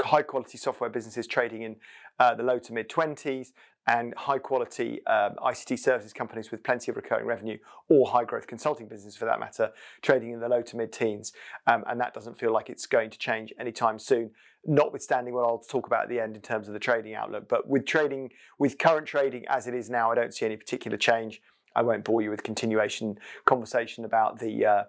high 0.00 0.22
quality 0.22 0.58
software 0.58 0.90
businesses 0.90 1.26
trading 1.26 1.62
in 1.62 1.76
uh, 2.18 2.34
the 2.34 2.42
low 2.42 2.58
to 2.58 2.72
mid 2.72 2.88
20s 2.88 3.52
and 3.88 4.14
high 4.16 4.38
quality 4.38 5.04
um, 5.06 5.34
ICT 5.44 5.78
services 5.78 6.12
companies 6.12 6.50
with 6.50 6.62
plenty 6.64 6.90
of 6.90 6.96
recurring 6.96 7.26
revenue 7.26 7.56
or 7.88 8.08
high 8.08 8.24
growth 8.24 8.46
consulting 8.46 8.88
business 8.88 9.16
for 9.16 9.26
that 9.26 9.38
matter 9.38 9.70
trading 10.02 10.32
in 10.32 10.40
the 10.40 10.48
low 10.48 10.60
to 10.60 10.76
mid 10.76 10.92
teens. 10.92 11.32
Um, 11.66 11.84
and 11.88 12.00
that 12.00 12.12
doesn't 12.12 12.38
feel 12.38 12.52
like 12.52 12.68
it's 12.68 12.86
going 12.86 13.10
to 13.10 13.18
change 13.18 13.52
anytime 13.60 13.98
soon, 13.98 14.32
notwithstanding 14.64 15.34
what 15.34 15.44
I'll 15.46 15.58
talk 15.58 15.86
about 15.86 16.04
at 16.04 16.08
the 16.08 16.18
end 16.18 16.34
in 16.34 16.42
terms 16.42 16.66
of 16.66 16.74
the 16.74 16.80
trading 16.80 17.14
outlook. 17.14 17.48
But 17.48 17.68
with 17.68 17.86
trading, 17.86 18.30
with 18.58 18.78
current 18.78 19.06
trading 19.06 19.44
as 19.48 19.68
it 19.68 19.74
is 19.74 19.88
now, 19.88 20.10
I 20.10 20.16
don't 20.16 20.34
see 20.34 20.46
any 20.46 20.56
particular 20.56 20.96
change. 20.96 21.40
I 21.76 21.82
won't 21.82 22.04
bore 22.04 22.22
you 22.22 22.30
with 22.30 22.42
continuation 22.42 23.18
conversation 23.44 24.04
about 24.04 24.40
the 24.40 24.64
uh, 24.64 24.82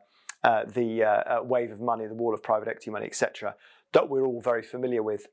uh, 0.44 0.64
the 0.66 1.04
uh, 1.04 1.08
uh, 1.08 1.44
wave 1.44 1.72
of 1.72 1.82
money, 1.82 2.06
the 2.06 2.14
wall 2.14 2.34
of 2.34 2.42
private 2.42 2.68
equity 2.68 2.92
money, 2.92 3.06
etc., 3.06 3.56
that 3.92 4.08
we're 4.08 4.26
all 4.26 4.40
very 4.40 4.62
familiar 4.62 5.04
with. 5.04 5.28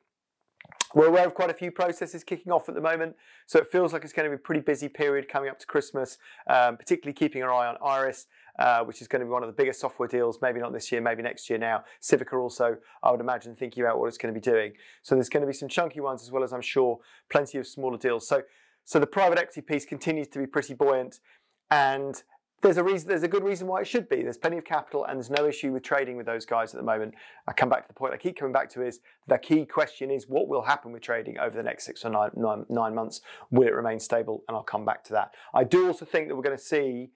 We're 0.95 1.09
aware 1.09 1.27
of 1.27 1.35
quite 1.35 1.51
a 1.51 1.55
few 1.55 1.71
processes 1.71 2.23
kicking 2.23 2.53
off 2.53 2.69
at 2.69 2.75
the 2.77 2.81
moment, 2.81 3.17
so 3.47 3.59
it 3.59 3.67
feels 3.67 3.93
like 3.93 4.05
it's 4.05 4.13
going 4.13 4.25
to 4.25 4.31
be 4.31 4.37
a 4.37 4.39
pretty 4.39 4.61
busy 4.61 4.89
period 4.89 5.29
coming 5.29 5.51
up 5.51 5.59
to 5.59 5.67
Christmas, 5.67 6.19
um, 6.49 6.77
particularly 6.77 7.15
keeping 7.15 7.43
our 7.43 7.53
eye 7.53 7.67
on 7.67 7.77
Iris. 7.85 8.27
uh, 8.59 8.85
which 8.85 9.01
is 9.03 9.09
going 9.09 9.21
to 9.21 9.27
be 9.27 9.31
one 9.31 9.43
of 9.43 9.49
the 9.49 9.53
biggest 9.53 9.81
software 9.81 10.09
deals, 10.09 10.39
maybe 10.41 10.61
not 10.61 10.73
this 10.73 10.93
year, 10.93 11.01
maybe 11.01 11.23
next 11.23 11.51
year 11.51 11.59
now. 11.59 11.85
Civica 12.01 12.41
also, 12.41 12.77
I 13.03 13.11
would 13.11 13.21
imagine, 13.21 13.57
thinking 13.57 13.83
about 13.83 13.99
what 13.99 14.07
it's 14.07 14.19
going 14.19 14.33
to 14.33 14.41
be 14.41 14.45
doing. 14.45 14.73
So 15.03 15.15
there's 15.15 15.29
going 15.29 15.41
to 15.43 15.47
be 15.47 15.53
some 15.53 15.69
chunky 15.69 16.01
ones 16.01 16.23
as 16.23 16.31
well 16.31 16.45
as 16.45 16.53
I'm 16.53 16.63
sure 16.63 16.99
plenty 17.31 17.59
of 17.59 17.67
smaller 17.67 17.99
deals. 17.99 18.29
So, 18.29 18.43
so 18.85 18.99
the 18.99 19.07
private 19.07 19.39
equity 19.39 19.61
piece 19.61 19.85
continues 19.85 20.29
to 20.29 20.39
be 20.39 20.47
pretty 20.47 20.75
buoyant. 20.75 21.21
And 21.71 22.23
there's 22.65 22.79
a 22.79 22.83
reason. 22.85 23.09
There's 23.09 23.23
a 23.23 23.29
good 23.29 23.45
reason 23.45 23.67
why 23.67 23.83
it 23.83 23.87
should 23.87 24.09
be. 24.09 24.23
There's 24.23 24.39
plenty 24.39 24.57
of 24.57 24.65
capital, 24.65 25.05
and 25.05 25.17
there's 25.17 25.31
no 25.31 25.47
issue 25.47 25.73
with 25.73 25.83
trading 25.83 26.17
with 26.17 26.27
those 26.27 26.47
guys 26.47 26.75
at 26.75 26.81
the 26.81 26.85
moment. 26.85 27.15
I 27.47 27.53
come 27.53 27.69
back 27.69 27.83
to 27.83 27.89
the 27.89 27.95
point 27.95 28.15
I 28.15 28.17
keep 28.17 28.39
coming 28.39 28.53
back 28.53 28.71
to 28.71 28.83
is 28.83 29.01
the 29.29 29.39
key 29.39 29.67
question 29.67 30.11
is 30.11 30.29
what 30.29 30.49
will 30.49 30.63
happen 30.63 30.91
with 30.91 31.03
trading 31.03 31.39
over 31.39 31.55
the 31.57 31.63
next 31.63 31.85
six 31.85 32.05
or 32.05 32.11
nine, 32.11 32.31
nine, 32.35 32.65
nine 32.71 32.95
months? 32.95 33.21
Will 33.51 33.69
it 33.69 33.75
remain 33.75 34.01
stable? 34.01 34.43
And 34.49 34.57
I'll 34.57 34.63
come 34.63 34.85
back 34.85 35.05
to 35.05 35.13
that. 35.13 35.33
I 35.53 35.65
do 35.65 35.87
also 35.87 36.07
think 36.07 36.29
that 36.29 36.37
we're 36.37 36.43
going 36.43 36.57
to 36.57 36.63
see 36.63 37.11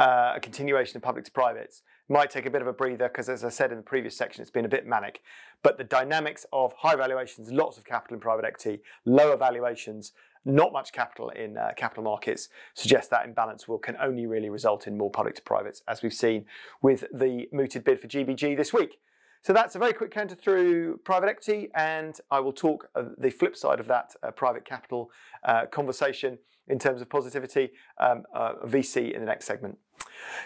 uh, 0.00 0.32
a 0.34 0.40
continuation 0.40 0.96
of 0.96 1.02
public 1.02 1.24
to 1.26 1.30
privates. 1.30 1.82
Might 2.08 2.30
take 2.30 2.46
a 2.46 2.50
bit 2.50 2.60
of 2.60 2.66
a 2.66 2.72
breather 2.72 3.06
because, 3.06 3.28
as 3.28 3.44
I 3.44 3.50
said 3.50 3.70
in 3.70 3.76
the 3.76 3.84
previous 3.84 4.16
section, 4.16 4.42
it's 4.42 4.50
been 4.50 4.64
a 4.64 4.68
bit 4.68 4.84
manic. 4.84 5.20
But 5.62 5.78
the 5.78 5.84
dynamics 5.84 6.44
of 6.52 6.72
high 6.72 6.96
valuations, 6.96 7.52
lots 7.52 7.78
of 7.78 7.84
capital 7.84 8.14
in 8.14 8.20
private 8.20 8.44
equity, 8.44 8.82
lower 9.04 9.36
valuations, 9.36 10.12
not 10.44 10.72
much 10.72 10.92
capital 10.92 11.30
in 11.30 11.56
uh, 11.56 11.70
capital 11.76 12.02
markets 12.02 12.48
suggests 12.74 13.08
that 13.10 13.26
imbalance 13.26 13.68
will 13.68 13.78
can 13.78 13.96
only 14.00 14.26
really 14.26 14.50
result 14.50 14.86
in 14.86 14.96
more 14.96 15.10
public 15.10 15.34
to 15.36 15.42
privates, 15.42 15.82
as 15.86 16.02
we've 16.02 16.14
seen 16.14 16.44
with 16.82 17.04
the 17.12 17.48
mooted 17.52 17.84
bid 17.84 18.00
for 18.00 18.08
GBG 18.08 18.56
this 18.56 18.72
week. 18.72 18.98
So 19.42 19.54
that's 19.54 19.74
a 19.74 19.78
very 19.78 19.94
quick 19.94 20.10
counter 20.10 20.34
through 20.34 20.98
private 20.98 21.28
equity, 21.28 21.70
and 21.74 22.18
I 22.30 22.40
will 22.40 22.52
talk 22.52 22.88
the 23.16 23.30
flip 23.30 23.56
side 23.56 23.80
of 23.80 23.86
that 23.86 24.14
uh, 24.22 24.30
private 24.32 24.66
capital 24.66 25.10
uh, 25.44 25.66
conversation 25.66 26.38
in 26.68 26.78
terms 26.78 27.00
of 27.00 27.08
positivity 27.08 27.70
um, 27.98 28.24
uh, 28.34 28.54
VC 28.66 29.12
in 29.12 29.20
the 29.20 29.26
next 29.26 29.46
segment. 29.46 29.78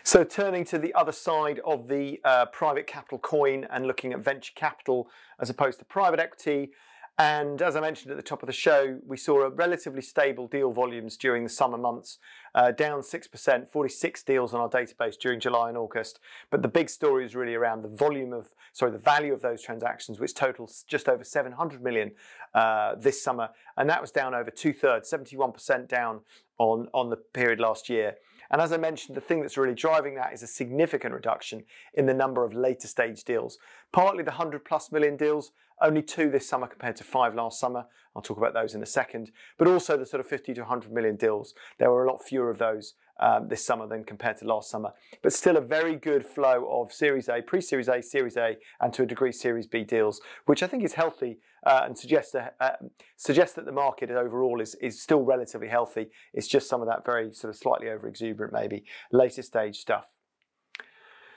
So 0.02 0.24
turning 0.24 0.64
to 0.66 0.78
the 0.78 0.94
other 0.94 1.12
side 1.12 1.60
of 1.64 1.88
the 1.88 2.20
uh, 2.24 2.46
private 2.46 2.86
capital 2.86 3.18
coin 3.18 3.66
and 3.70 3.86
looking 3.86 4.12
at 4.12 4.20
venture 4.20 4.52
capital 4.54 5.08
as 5.40 5.50
opposed 5.50 5.78
to 5.80 5.84
private 5.84 6.20
equity. 6.20 6.70
And 7.16 7.62
as 7.62 7.76
I 7.76 7.80
mentioned 7.80 8.10
at 8.10 8.16
the 8.16 8.24
top 8.24 8.42
of 8.42 8.48
the 8.48 8.52
show, 8.52 8.98
we 9.06 9.16
saw 9.16 9.42
a 9.42 9.50
relatively 9.50 10.02
stable 10.02 10.48
deal 10.48 10.72
volumes 10.72 11.16
during 11.16 11.44
the 11.44 11.48
summer 11.48 11.78
months, 11.78 12.18
uh, 12.56 12.72
down 12.72 13.02
6%, 13.02 13.68
46 13.68 14.22
deals 14.24 14.52
on 14.52 14.60
our 14.60 14.68
database 14.68 15.16
during 15.16 15.38
July 15.38 15.68
and 15.68 15.78
August. 15.78 16.18
But 16.50 16.62
the 16.62 16.68
big 16.68 16.90
story 16.90 17.24
is 17.24 17.36
really 17.36 17.54
around 17.54 17.82
the 17.82 17.88
volume 17.88 18.32
of, 18.32 18.48
sorry, 18.72 18.90
the 18.90 18.98
value 18.98 19.32
of 19.32 19.42
those 19.42 19.62
transactions, 19.62 20.18
which 20.18 20.34
totals 20.34 20.84
just 20.88 21.08
over 21.08 21.22
700 21.22 21.84
million 21.84 22.10
uh, 22.52 22.96
this 22.96 23.22
summer. 23.22 23.50
And 23.76 23.88
that 23.88 24.00
was 24.00 24.10
down 24.10 24.34
over 24.34 24.50
two 24.50 24.72
thirds, 24.72 25.08
71% 25.08 25.86
down 25.86 26.20
on, 26.58 26.88
on 26.92 27.10
the 27.10 27.16
period 27.16 27.60
last 27.60 27.88
year. 27.88 28.16
And 28.50 28.60
as 28.60 28.72
I 28.72 28.76
mentioned, 28.76 29.16
the 29.16 29.20
thing 29.20 29.40
that's 29.40 29.56
really 29.56 29.74
driving 29.74 30.16
that 30.16 30.32
is 30.32 30.42
a 30.42 30.46
significant 30.46 31.14
reduction 31.14 31.64
in 31.94 32.06
the 32.06 32.14
number 32.14 32.44
of 32.44 32.54
later 32.54 32.88
stage 32.88 33.24
deals. 33.24 33.58
Partly 33.92 34.24
the 34.24 34.30
100 34.30 34.64
plus 34.64 34.90
million 34.92 35.16
deals 35.16 35.52
only 35.84 36.02
two 36.02 36.30
this 36.30 36.48
summer 36.48 36.66
compared 36.66 36.96
to 36.96 37.04
five 37.04 37.34
last 37.34 37.60
summer. 37.60 37.84
I'll 38.16 38.22
talk 38.22 38.38
about 38.38 38.54
those 38.54 38.74
in 38.74 38.82
a 38.82 38.86
second. 38.86 39.30
But 39.58 39.68
also 39.68 39.96
the 39.96 40.06
sort 40.06 40.20
of 40.20 40.26
50 40.26 40.54
to 40.54 40.60
100 40.62 40.92
million 40.92 41.16
deals. 41.16 41.54
There 41.78 41.90
were 41.90 42.04
a 42.04 42.10
lot 42.10 42.24
fewer 42.24 42.50
of 42.50 42.58
those 42.58 42.94
um, 43.20 43.48
this 43.48 43.64
summer 43.64 43.86
than 43.86 44.04
compared 44.04 44.38
to 44.38 44.46
last 44.46 44.70
summer. 44.70 44.90
But 45.22 45.32
still 45.32 45.56
a 45.56 45.60
very 45.60 45.96
good 45.96 46.24
flow 46.24 46.66
of 46.70 46.92
Series 46.92 47.28
A, 47.28 47.42
pre-Series 47.42 47.88
A, 47.88 48.02
Series 48.02 48.36
A, 48.36 48.56
and 48.80 48.92
to 48.94 49.02
a 49.02 49.06
degree 49.06 49.32
Series 49.32 49.66
B 49.66 49.84
deals, 49.84 50.20
which 50.46 50.62
I 50.62 50.66
think 50.66 50.84
is 50.84 50.94
healthy 50.94 51.38
uh, 51.66 51.82
and 51.84 51.96
suggests, 51.96 52.34
uh, 52.34 52.70
suggests 53.16 53.54
that 53.56 53.66
the 53.66 53.72
market 53.72 54.10
overall 54.10 54.60
is, 54.60 54.74
is 54.76 55.00
still 55.00 55.22
relatively 55.22 55.68
healthy. 55.68 56.08
It's 56.32 56.48
just 56.48 56.68
some 56.68 56.80
of 56.82 56.88
that 56.88 57.04
very 57.04 57.32
sort 57.32 57.52
of 57.52 57.56
slightly 57.56 57.88
over 57.88 58.08
exuberant, 58.08 58.52
maybe 58.52 58.84
later 59.12 59.42
stage 59.42 59.78
stuff. 59.78 60.04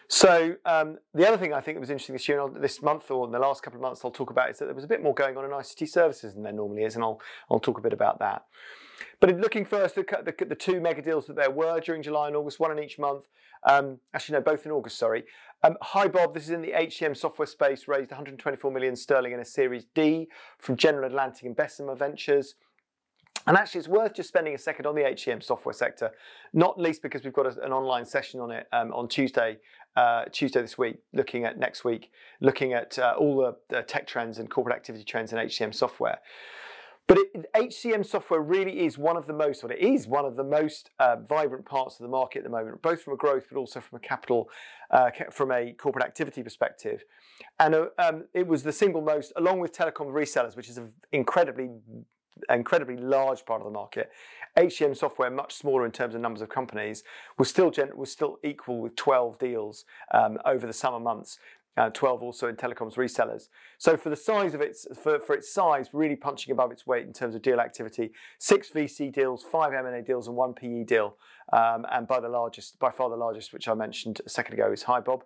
So 0.09 0.55
um, 0.65 0.97
the 1.13 1.27
other 1.27 1.37
thing 1.37 1.53
I 1.53 1.59
think 1.59 1.75
that 1.75 1.81
was 1.81 1.89
interesting 1.89 2.13
this 2.13 2.29
year, 2.29 2.41
and 2.41 2.63
this 2.63 2.81
month 2.81 3.11
or 3.11 3.25
in 3.25 3.31
the 3.31 3.39
last 3.39 3.61
couple 3.61 3.77
of 3.77 3.81
months, 3.81 4.01
I'll 4.05 4.11
talk 4.11 4.29
about 4.29 4.49
is 4.49 4.59
that 4.59 4.65
there 4.65 4.75
was 4.75 4.85
a 4.85 4.87
bit 4.87 5.03
more 5.03 5.13
going 5.13 5.35
on 5.35 5.43
in 5.43 5.51
ICT 5.51 5.89
services 5.89 6.33
than 6.33 6.43
there 6.43 6.53
normally 6.53 6.83
is, 6.83 6.95
and 6.95 7.03
I'll 7.03 7.19
I'll 7.51 7.59
talk 7.59 7.77
a 7.77 7.81
bit 7.81 7.93
about 7.93 8.19
that. 8.19 8.45
But 9.19 9.37
looking 9.37 9.65
first 9.65 9.97
at 9.97 10.07
the, 10.25 10.45
the, 10.45 10.55
two 10.55 10.79
mega 10.79 11.01
deals 11.01 11.27
that 11.27 11.35
there 11.35 11.51
were 11.51 11.79
during 11.79 12.01
July 12.01 12.27
and 12.27 12.35
August, 12.35 12.59
one 12.59 12.71
in 12.71 12.83
each 12.83 12.97
month. 12.97 13.25
Um, 13.67 13.99
actually, 14.13 14.33
no, 14.33 14.41
both 14.41 14.65
in 14.65 14.71
August. 14.71 14.97
Sorry. 14.97 15.23
Um, 15.63 15.75
HiBob, 15.83 16.33
this 16.33 16.43
is 16.43 16.51
in 16.51 16.61
the 16.61 16.71
HCM 16.71 17.17
software 17.17 17.47
space, 17.47 17.87
raised 17.87 18.11
124 18.11 18.71
million 18.71 18.95
sterling 18.95 19.33
in 19.33 19.39
a 19.39 19.45
Series 19.45 19.85
D 19.95 20.27
from 20.59 20.77
General 20.77 21.05
Atlantic 21.05 21.43
and 21.43 21.55
Bessemer 21.55 21.95
Ventures. 21.95 22.55
And 23.47 23.55
actually, 23.55 23.79
it's 23.79 23.87
worth 23.87 24.13
just 24.13 24.27
spending 24.27 24.53
a 24.53 24.57
second 24.57 24.85
on 24.85 24.93
the 24.93 25.01
HCM 25.01 25.41
software 25.41 25.73
sector, 25.73 26.11
not 26.53 26.77
least 26.77 27.01
because 27.01 27.23
we've 27.23 27.33
got 27.33 27.45
a, 27.45 27.63
an 27.63 27.71
online 27.71 28.05
session 28.05 28.41
on 28.41 28.51
it 28.51 28.67
um, 28.73 28.91
on 28.93 29.07
Tuesday, 29.07 29.57
uh, 29.95 30.25
Tuesday 30.25 30.61
this 30.61 30.77
week, 30.77 30.97
looking 31.13 31.45
at 31.45 31.57
next 31.57 31.85
week, 31.85 32.11
looking 32.41 32.73
at 32.73 32.99
uh, 32.99 33.15
all 33.17 33.37
the, 33.37 33.55
the, 33.69 33.83
tech 33.83 34.05
trends 34.05 34.37
and 34.37 34.51
corporate 34.51 34.75
activity 34.75 35.05
trends 35.05 35.31
in 35.31 35.39
HCM 35.39 35.73
software. 35.73 36.19
But 37.07 37.19
it, 37.19 37.45
HCM 37.53 38.05
software 38.05 38.41
really 38.41 38.85
is 38.85 38.97
one 38.97 39.15
of 39.15 39.27
the 39.27 39.33
most, 39.33 39.63
well, 39.63 39.71
it 39.71 39.79
is 39.79 40.07
one 40.07 40.25
of 40.25 40.35
the 40.35 40.43
most 40.43 40.89
uh, 40.99 41.15
vibrant 41.25 41.65
parts 41.65 42.01
of 42.01 42.03
the 42.03 42.09
market 42.09 42.39
at 42.39 42.43
the 42.43 42.49
moment, 42.49 42.81
both 42.81 43.01
from 43.01 43.13
a 43.13 43.17
growth 43.17 43.45
but 43.49 43.57
also 43.57 43.79
from 43.79 43.95
a 43.95 44.01
capital, 44.01 44.49
uh, 44.91 45.09
from 45.31 45.53
a 45.53 45.71
corporate 45.71 46.03
activity 46.03 46.43
perspective. 46.43 47.05
And 47.61 47.73
uh, 47.73 47.85
um, 47.97 48.25
it 48.33 48.45
was 48.45 48.63
the 48.63 48.73
single 48.73 49.01
most, 49.01 49.31
along 49.37 49.59
with 49.59 49.71
telecom 49.71 50.07
resellers, 50.07 50.57
which 50.57 50.67
is 50.67 50.77
an 50.77 50.91
incredibly 51.13 51.69
incredibly 52.49 52.97
large 52.97 53.45
part 53.45 53.61
of 53.61 53.65
the 53.65 53.71
market. 53.71 54.11
HCM 54.57 54.97
software, 54.97 55.29
much 55.29 55.53
smaller 55.53 55.85
in 55.85 55.91
terms 55.91 56.15
of 56.15 56.21
numbers 56.21 56.41
of 56.41 56.49
companies, 56.49 57.03
was 57.37 57.47
still 57.47 57.69
gen- 57.69 57.95
was 57.95 58.11
still 58.11 58.39
equal 58.43 58.79
with 58.79 58.95
12 58.95 59.37
deals 59.37 59.85
um, 60.13 60.37
over 60.45 60.65
the 60.65 60.73
summer 60.73 60.99
months. 60.99 61.39
Uh, 61.77 61.91
12 61.91 62.23
also 62.23 62.47
in 62.47 62.55
telecoms 62.55 62.95
resellers. 62.95 63.49
So 63.77 63.95
for 63.95 64.09
the 64.09 64.15
size 64.15 64.55
of 64.55 64.61
its 64.61 64.87
for, 64.99 65.19
for 65.19 65.35
its 65.35 65.53
size, 65.53 65.89
really 65.93 66.15
punching 66.15 66.51
above 66.51 66.71
its 66.71 66.87
weight 66.87 67.05
in 67.05 67.13
terms 67.13 67.35
of 67.35 67.43
deal 67.43 67.59
activity. 67.59 68.13
Six 68.39 68.71
VC 68.71 69.13
deals, 69.13 69.43
five 69.43 69.73
M&A 69.73 70.01
deals, 70.01 70.27
and 70.27 70.35
one 70.35 70.53
PE 70.55 70.85
deal. 70.85 71.17
Um, 71.53 71.85
and 71.91 72.07
by 72.07 72.19
the 72.19 72.29
largest, 72.29 72.79
by 72.79 72.89
far 72.89 73.11
the 73.11 73.15
largest, 73.15 73.53
which 73.53 73.67
I 73.67 73.75
mentioned 73.75 74.21
a 74.25 74.29
second 74.29 74.55
ago, 74.55 74.71
is 74.71 74.85
HiBob. 74.85 75.21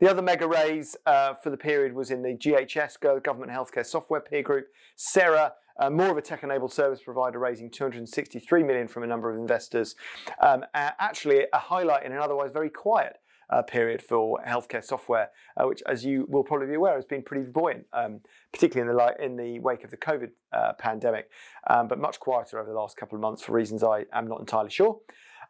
The 0.00 0.10
other 0.10 0.22
mega 0.22 0.48
raise 0.48 0.96
uh, 1.06 1.34
for 1.34 1.50
the 1.50 1.56
period 1.56 1.94
was 1.94 2.10
in 2.10 2.22
the 2.22 2.36
GHS 2.36 3.22
Government 3.22 3.52
Healthcare 3.52 3.86
Software 3.86 4.20
Peer 4.20 4.42
Group. 4.42 4.66
Cera 4.96 5.52
uh, 5.78 5.90
more 5.90 6.10
of 6.10 6.16
a 6.16 6.22
tech-enabled 6.22 6.72
service 6.72 7.00
provider 7.02 7.38
raising 7.38 7.70
263 7.70 8.62
million 8.62 8.88
from 8.88 9.02
a 9.02 9.06
number 9.06 9.30
of 9.30 9.38
investors. 9.38 9.96
Um, 10.40 10.64
actually, 10.74 11.46
a 11.52 11.58
highlight 11.58 12.04
in 12.04 12.12
an 12.12 12.18
otherwise 12.18 12.50
very 12.52 12.70
quiet 12.70 13.18
uh, 13.50 13.62
period 13.62 14.02
for 14.02 14.38
healthcare 14.46 14.84
software, 14.84 15.30
uh, 15.56 15.66
which, 15.66 15.82
as 15.86 16.04
you 16.04 16.26
will 16.28 16.42
probably 16.42 16.66
be 16.66 16.74
aware, 16.74 16.94
has 16.94 17.04
been 17.04 17.22
pretty 17.22 17.44
buoyant, 17.44 17.84
um, 17.92 18.20
particularly 18.52 18.90
in 18.90 18.96
the 18.96 19.04
li- 19.04 19.24
in 19.24 19.36
the 19.36 19.60
wake 19.60 19.84
of 19.84 19.90
the 19.90 19.96
COVID 19.96 20.30
uh, 20.52 20.72
pandemic, 20.78 21.28
um, 21.68 21.88
but 21.88 21.98
much 21.98 22.18
quieter 22.20 22.58
over 22.58 22.68
the 22.68 22.76
last 22.76 22.96
couple 22.96 23.16
of 23.16 23.22
months 23.22 23.42
for 23.42 23.52
reasons 23.52 23.82
I 23.82 24.04
am 24.12 24.26
not 24.26 24.40
entirely 24.40 24.70
sure. 24.70 24.98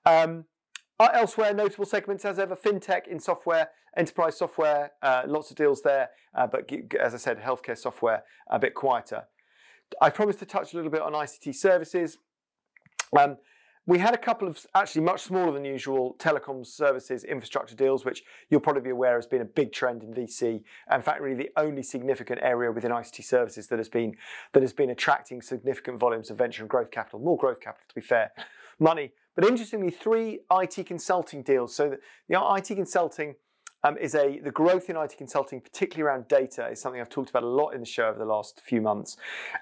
Um, 0.05 0.45
elsewhere, 1.01 1.55
notable 1.55 1.87
segments 1.87 2.25
as 2.25 2.39
ever: 2.39 2.57
fintech 2.57 3.07
in 3.07 3.21
software, 3.21 3.71
enterprise 3.97 4.37
software, 4.37 4.93
uh, 5.03 5.23
lots 5.27 5.51
of 5.51 5.57
deals 5.57 5.83
there, 5.83 6.11
uh, 6.35 6.47
but 6.47 6.71
as 7.01 7.15
I 7.15 7.19
said, 7.19 7.41
healthcare 7.41 7.79
software 7.79 8.25
a 8.51 8.59
bit 8.59 8.75
quieter. 8.75 9.25
I 10.01 10.11
promised 10.11 10.39
to 10.41 10.47
touch 10.47 10.73
a 10.73 10.77
little 10.77 10.91
bit 10.91 11.03
on 11.03 11.13
ICT 11.13 11.55
services. 11.55 12.19
Um, 13.17 13.37
we 13.87 13.99
had 13.99 14.15
a 14.15 14.19
couple 14.19 14.49
of 14.49 14.65
actually 14.75 15.03
much 15.03 15.23
smaller 15.23 15.53
than 15.53 15.65
usual 15.65 16.17
telecoms 16.19 16.69
services 16.69 17.23
infrastructure 17.25 17.77
deals, 17.77 18.05
which 18.05 18.25
you'll 18.49 18.61
probably 18.61 18.81
be 18.81 18.91
aware 18.91 19.17
has 19.17 19.27
been 19.27 19.43
a 19.43 19.47
big 19.47 19.73
trend 19.73 20.03
in 20.03 20.15
VC. 20.15 20.63
In 20.93 21.03
fact, 21.03 21.21
really 21.21 21.37
the 21.37 21.51
only 21.59 21.83
significant 21.83 22.41
area 22.43 22.73
within 22.73 22.91
ICT 22.91 23.25
services 23.25 23.67
that 23.67 23.79
has 23.79 23.91
been 23.91 24.17
that 24.53 24.63
has 24.63 24.73
been 24.73 24.91
attracting 24.91 25.43
significant 25.43 25.99
volumes 25.99 26.31
of 26.31 26.39
venture 26.39 26.63
and 26.63 26.71
growth 26.71 26.91
capital, 26.91 27.19
more 27.19 27.37
growth 27.37 27.61
capital 27.61 27.85
to 27.89 27.95
be 27.95 28.01
fair, 28.01 28.33
money. 28.79 29.13
But 29.35 29.45
interestingly, 29.45 29.91
three 29.91 30.41
IT 30.51 30.87
consulting 30.87 31.43
deals. 31.43 31.75
So 31.75 31.91
the, 31.91 31.99
the 32.29 32.41
IT 32.57 32.75
consulting 32.75 33.35
um, 33.85 33.97
is 33.99 34.15
a 34.15 34.41
the 34.41 34.51
growth 34.51 34.91
in 34.91 34.97
IT 34.97 35.15
consulting, 35.17 35.61
particularly 35.61 36.11
around 36.11 36.27
data, 36.27 36.69
is 36.69 36.81
something 36.81 37.01
I've 37.01 37.11
talked 37.11 37.31
about 37.31 37.43
a 37.43 37.49
lot 37.49 37.71
in 37.71 37.81
the 37.81 37.87
show 37.87 38.09
over 38.09 38.19
the 38.19 38.25
last 38.25 38.61
few 38.61 38.81
months, 38.81 39.17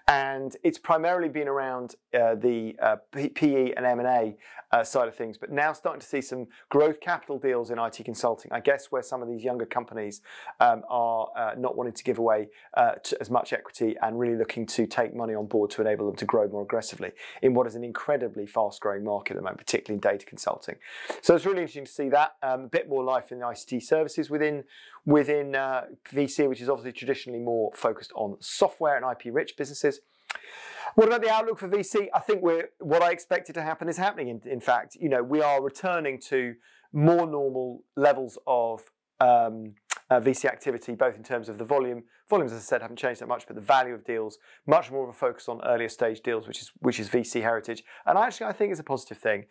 and 0.08 0.56
it's 0.62 0.78
primarily 0.78 1.28
been 1.28 1.48
around 1.48 1.96
uh, 2.14 2.36
the 2.36 2.76
uh, 2.80 2.96
PE 3.12 3.72
and 3.72 3.84
M 3.84 3.98
and 3.98 4.08
A 4.08 4.36
uh, 4.72 4.82
side 4.82 5.08
of 5.08 5.14
things, 5.14 5.36
but 5.36 5.50
now 5.50 5.72
starting 5.72 6.00
to 6.00 6.06
see 6.06 6.20
some 6.20 6.46
growth 6.70 7.00
capital 7.00 7.38
deals 7.38 7.70
in 7.70 7.78
IT 7.78 8.00
consulting. 8.04 8.50
I 8.52 8.60
guess 8.60 8.86
where 8.86 9.02
some 9.02 9.22
of 9.22 9.28
these 9.28 9.44
younger 9.44 9.66
companies 9.66 10.22
um, 10.60 10.82
are 10.88 11.28
uh, 11.36 11.54
not 11.58 11.76
wanting 11.76 11.92
to 11.92 12.04
give 12.04 12.18
away 12.18 12.48
uh, 12.74 12.92
to 12.92 13.20
as 13.20 13.28
much 13.28 13.52
equity 13.52 13.96
and 14.00 14.18
really 14.18 14.36
looking 14.36 14.64
to 14.66 14.86
take 14.86 15.14
money 15.14 15.34
on 15.34 15.46
board 15.46 15.70
to 15.72 15.82
enable 15.82 16.06
them 16.06 16.16
to 16.16 16.24
grow 16.24 16.48
more 16.48 16.62
aggressively 16.62 17.10
in 17.42 17.52
what 17.52 17.66
is 17.66 17.74
an 17.74 17.84
incredibly 17.84 18.46
fast-growing 18.46 19.04
market 19.04 19.32
at 19.32 19.36
the 19.36 19.42
moment, 19.42 19.58
particularly 19.58 19.96
in 19.96 20.00
data 20.00 20.24
consulting. 20.24 20.76
So 21.20 21.34
it's 21.34 21.44
really 21.44 21.58
interesting 21.58 21.84
to 21.84 21.92
see 21.92 22.08
that 22.10 22.36
um, 22.42 22.62
a 22.62 22.68
bit 22.68 22.88
more 22.88 23.04
life 23.04 23.30
in 23.30 23.40
the 23.40 23.44
ICT 23.44 23.82
services 23.82 24.11
services 24.12 24.30
within 24.30 24.64
within 25.04 25.54
uh, 25.54 25.82
VC, 26.12 26.48
which 26.48 26.60
is 26.60 26.68
obviously 26.68 26.92
traditionally 26.92 27.40
more 27.40 27.72
focused 27.74 28.12
on 28.14 28.36
software 28.40 28.96
and 28.96 29.04
IP-rich 29.04 29.56
businesses. 29.56 30.00
What 30.94 31.08
about 31.08 31.22
the 31.22 31.30
outlook 31.30 31.58
for 31.58 31.68
VC? 31.68 32.08
I 32.14 32.20
think 32.20 32.42
we're 32.42 32.70
what 32.78 33.02
I 33.02 33.10
expected 33.10 33.54
to 33.54 33.62
happen 33.62 33.88
is 33.88 33.96
happening. 33.96 34.28
In, 34.28 34.40
in 34.44 34.60
fact, 34.60 34.96
you 35.00 35.08
know, 35.08 35.22
we 35.22 35.40
are 35.40 35.62
returning 35.62 36.20
to 36.28 36.54
more 36.92 37.26
normal 37.26 37.82
levels 37.96 38.38
of 38.46 38.82
um, 39.20 39.74
VC 40.20 40.46
activity, 40.46 40.94
both 40.94 41.16
in 41.16 41.22
terms 41.22 41.48
of 41.48 41.58
the 41.58 41.64
volume. 41.64 42.04
Volumes, 42.28 42.52
as 42.52 42.58
I 42.58 42.62
said, 42.62 42.82
haven't 42.82 42.96
changed 42.96 43.20
that 43.20 43.28
much, 43.28 43.46
but 43.46 43.56
the 43.56 43.62
value 43.62 43.94
of 43.94 44.04
deals, 44.04 44.38
much 44.66 44.90
more 44.90 45.04
of 45.04 45.10
a 45.10 45.12
focus 45.12 45.48
on 45.48 45.60
earlier 45.64 45.88
stage 45.88 46.20
deals, 46.20 46.46
which 46.48 46.60
is 46.60 46.72
which 46.80 46.98
is 46.98 47.08
VC 47.08 47.42
heritage, 47.42 47.84
and 48.06 48.18
actually 48.18 48.46
I 48.46 48.52
think 48.52 48.72
is 48.72 48.78
a 48.80 48.84
positive 48.84 49.18
thing. 49.18 49.46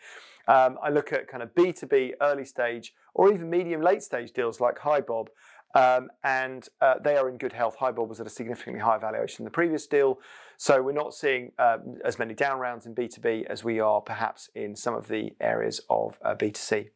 Um, 0.48 0.78
I 0.82 0.90
look 0.90 1.14
at 1.14 1.28
kind 1.28 1.44
of 1.44 1.54
B 1.56 1.72
two 1.72 1.86
B, 1.86 2.14
early 2.22 2.46
stage, 2.46 2.94
or 3.14 3.32
even 3.32 3.50
medium 3.50 3.82
late 3.82 4.04
stage 4.04 4.32
deals 4.32 4.60
like 4.60 4.80
HiBob, 4.80 5.28
um, 5.76 6.10
and 6.24 6.68
uh, 6.82 6.96
they 7.04 7.16
are 7.16 7.30
in 7.30 7.38
good 7.38 7.54
health. 7.54 7.78
HiBob 7.78 8.08
was 8.08 8.20
at 8.20 8.28
a 8.28 8.30
significantly 8.30 8.82
higher 8.82 9.00
valuation 9.00 9.44
than 9.44 9.46
the 9.46 9.56
previous 9.56 9.86
deal, 9.88 10.20
so 10.58 10.82
we're 10.82 10.92
not 10.92 11.14
seeing 11.14 11.52
uh, 11.60 11.78
as 12.04 12.20
many 12.20 12.34
down 12.34 12.60
rounds 12.60 12.86
in 12.86 12.94
B 12.94 13.08
two 13.08 13.22
B 13.22 13.46
as 13.50 13.64
we 13.64 13.80
are 13.80 14.02
perhaps 14.02 14.50
in 14.56 14.76
some 14.76 14.96
of 14.96 15.08
the 15.08 15.34
areas 15.40 15.82
of 15.90 16.18
uh, 16.24 16.36
B 16.36 16.52
two 16.52 16.60
C. 16.60 16.90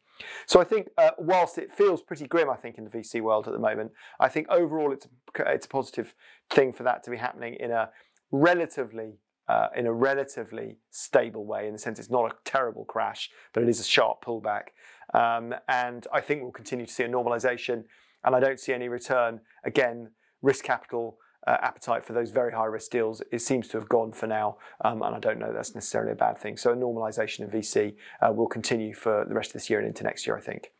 So 0.46 0.60
I 0.60 0.64
think, 0.64 0.88
uh, 0.98 1.10
whilst 1.18 1.58
it 1.58 1.72
feels 1.72 2.02
pretty 2.02 2.26
grim, 2.26 2.50
I 2.50 2.56
think 2.56 2.78
in 2.78 2.84
the 2.84 2.90
VC 2.90 3.20
world 3.20 3.46
at 3.46 3.52
the 3.52 3.58
moment, 3.58 3.92
I 4.20 4.28
think 4.28 4.48
overall 4.48 4.92
it's 4.92 5.06
a, 5.06 5.52
it's 5.52 5.66
a 5.66 5.68
positive 5.68 6.14
thing 6.50 6.72
for 6.72 6.82
that 6.84 7.02
to 7.04 7.10
be 7.10 7.16
happening 7.16 7.54
in 7.54 7.70
a 7.70 7.90
relatively 8.30 9.18
uh, 9.48 9.68
in 9.76 9.86
a 9.86 9.92
relatively 9.92 10.76
stable 10.90 11.46
way. 11.46 11.66
In 11.68 11.72
the 11.72 11.78
sense, 11.78 12.00
it's 12.00 12.10
not 12.10 12.30
a 12.30 12.34
terrible 12.44 12.84
crash, 12.84 13.30
but 13.52 13.62
it 13.62 13.68
is 13.68 13.78
a 13.78 13.84
sharp 13.84 14.24
pullback. 14.24 14.70
Um, 15.14 15.54
and 15.68 16.06
I 16.12 16.20
think 16.20 16.42
we'll 16.42 16.50
continue 16.50 16.84
to 16.86 16.92
see 16.92 17.04
a 17.04 17.08
normalisation. 17.08 17.84
And 18.24 18.34
I 18.34 18.40
don't 18.40 18.58
see 18.58 18.72
any 18.72 18.88
return 18.88 19.40
again. 19.64 20.10
Risk 20.42 20.64
capital 20.64 21.18
appetite 21.46 22.04
for 22.04 22.12
those 22.12 22.30
very 22.30 22.52
high 22.52 22.64
risk 22.64 22.90
deals, 22.90 23.22
it 23.30 23.40
seems 23.40 23.68
to 23.68 23.78
have 23.78 23.88
gone 23.88 24.12
for 24.12 24.26
now, 24.26 24.56
um, 24.84 25.02
and 25.02 25.14
I 25.14 25.18
don't 25.18 25.38
know 25.38 25.52
that's 25.52 25.74
necessarily 25.74 26.12
a 26.12 26.16
bad 26.16 26.38
thing. 26.38 26.56
So 26.56 26.72
a 26.72 26.76
normalisation 26.76 27.44
of 27.44 27.50
VC 27.50 27.94
uh, 28.20 28.32
will 28.32 28.48
continue 28.48 28.94
for 28.94 29.24
the 29.28 29.34
rest 29.34 29.50
of 29.50 29.54
this 29.54 29.70
year 29.70 29.78
and 29.78 29.88
into 29.88 30.04
next 30.04 30.26
year, 30.26 30.36
I 30.36 30.40
think. 30.40 30.72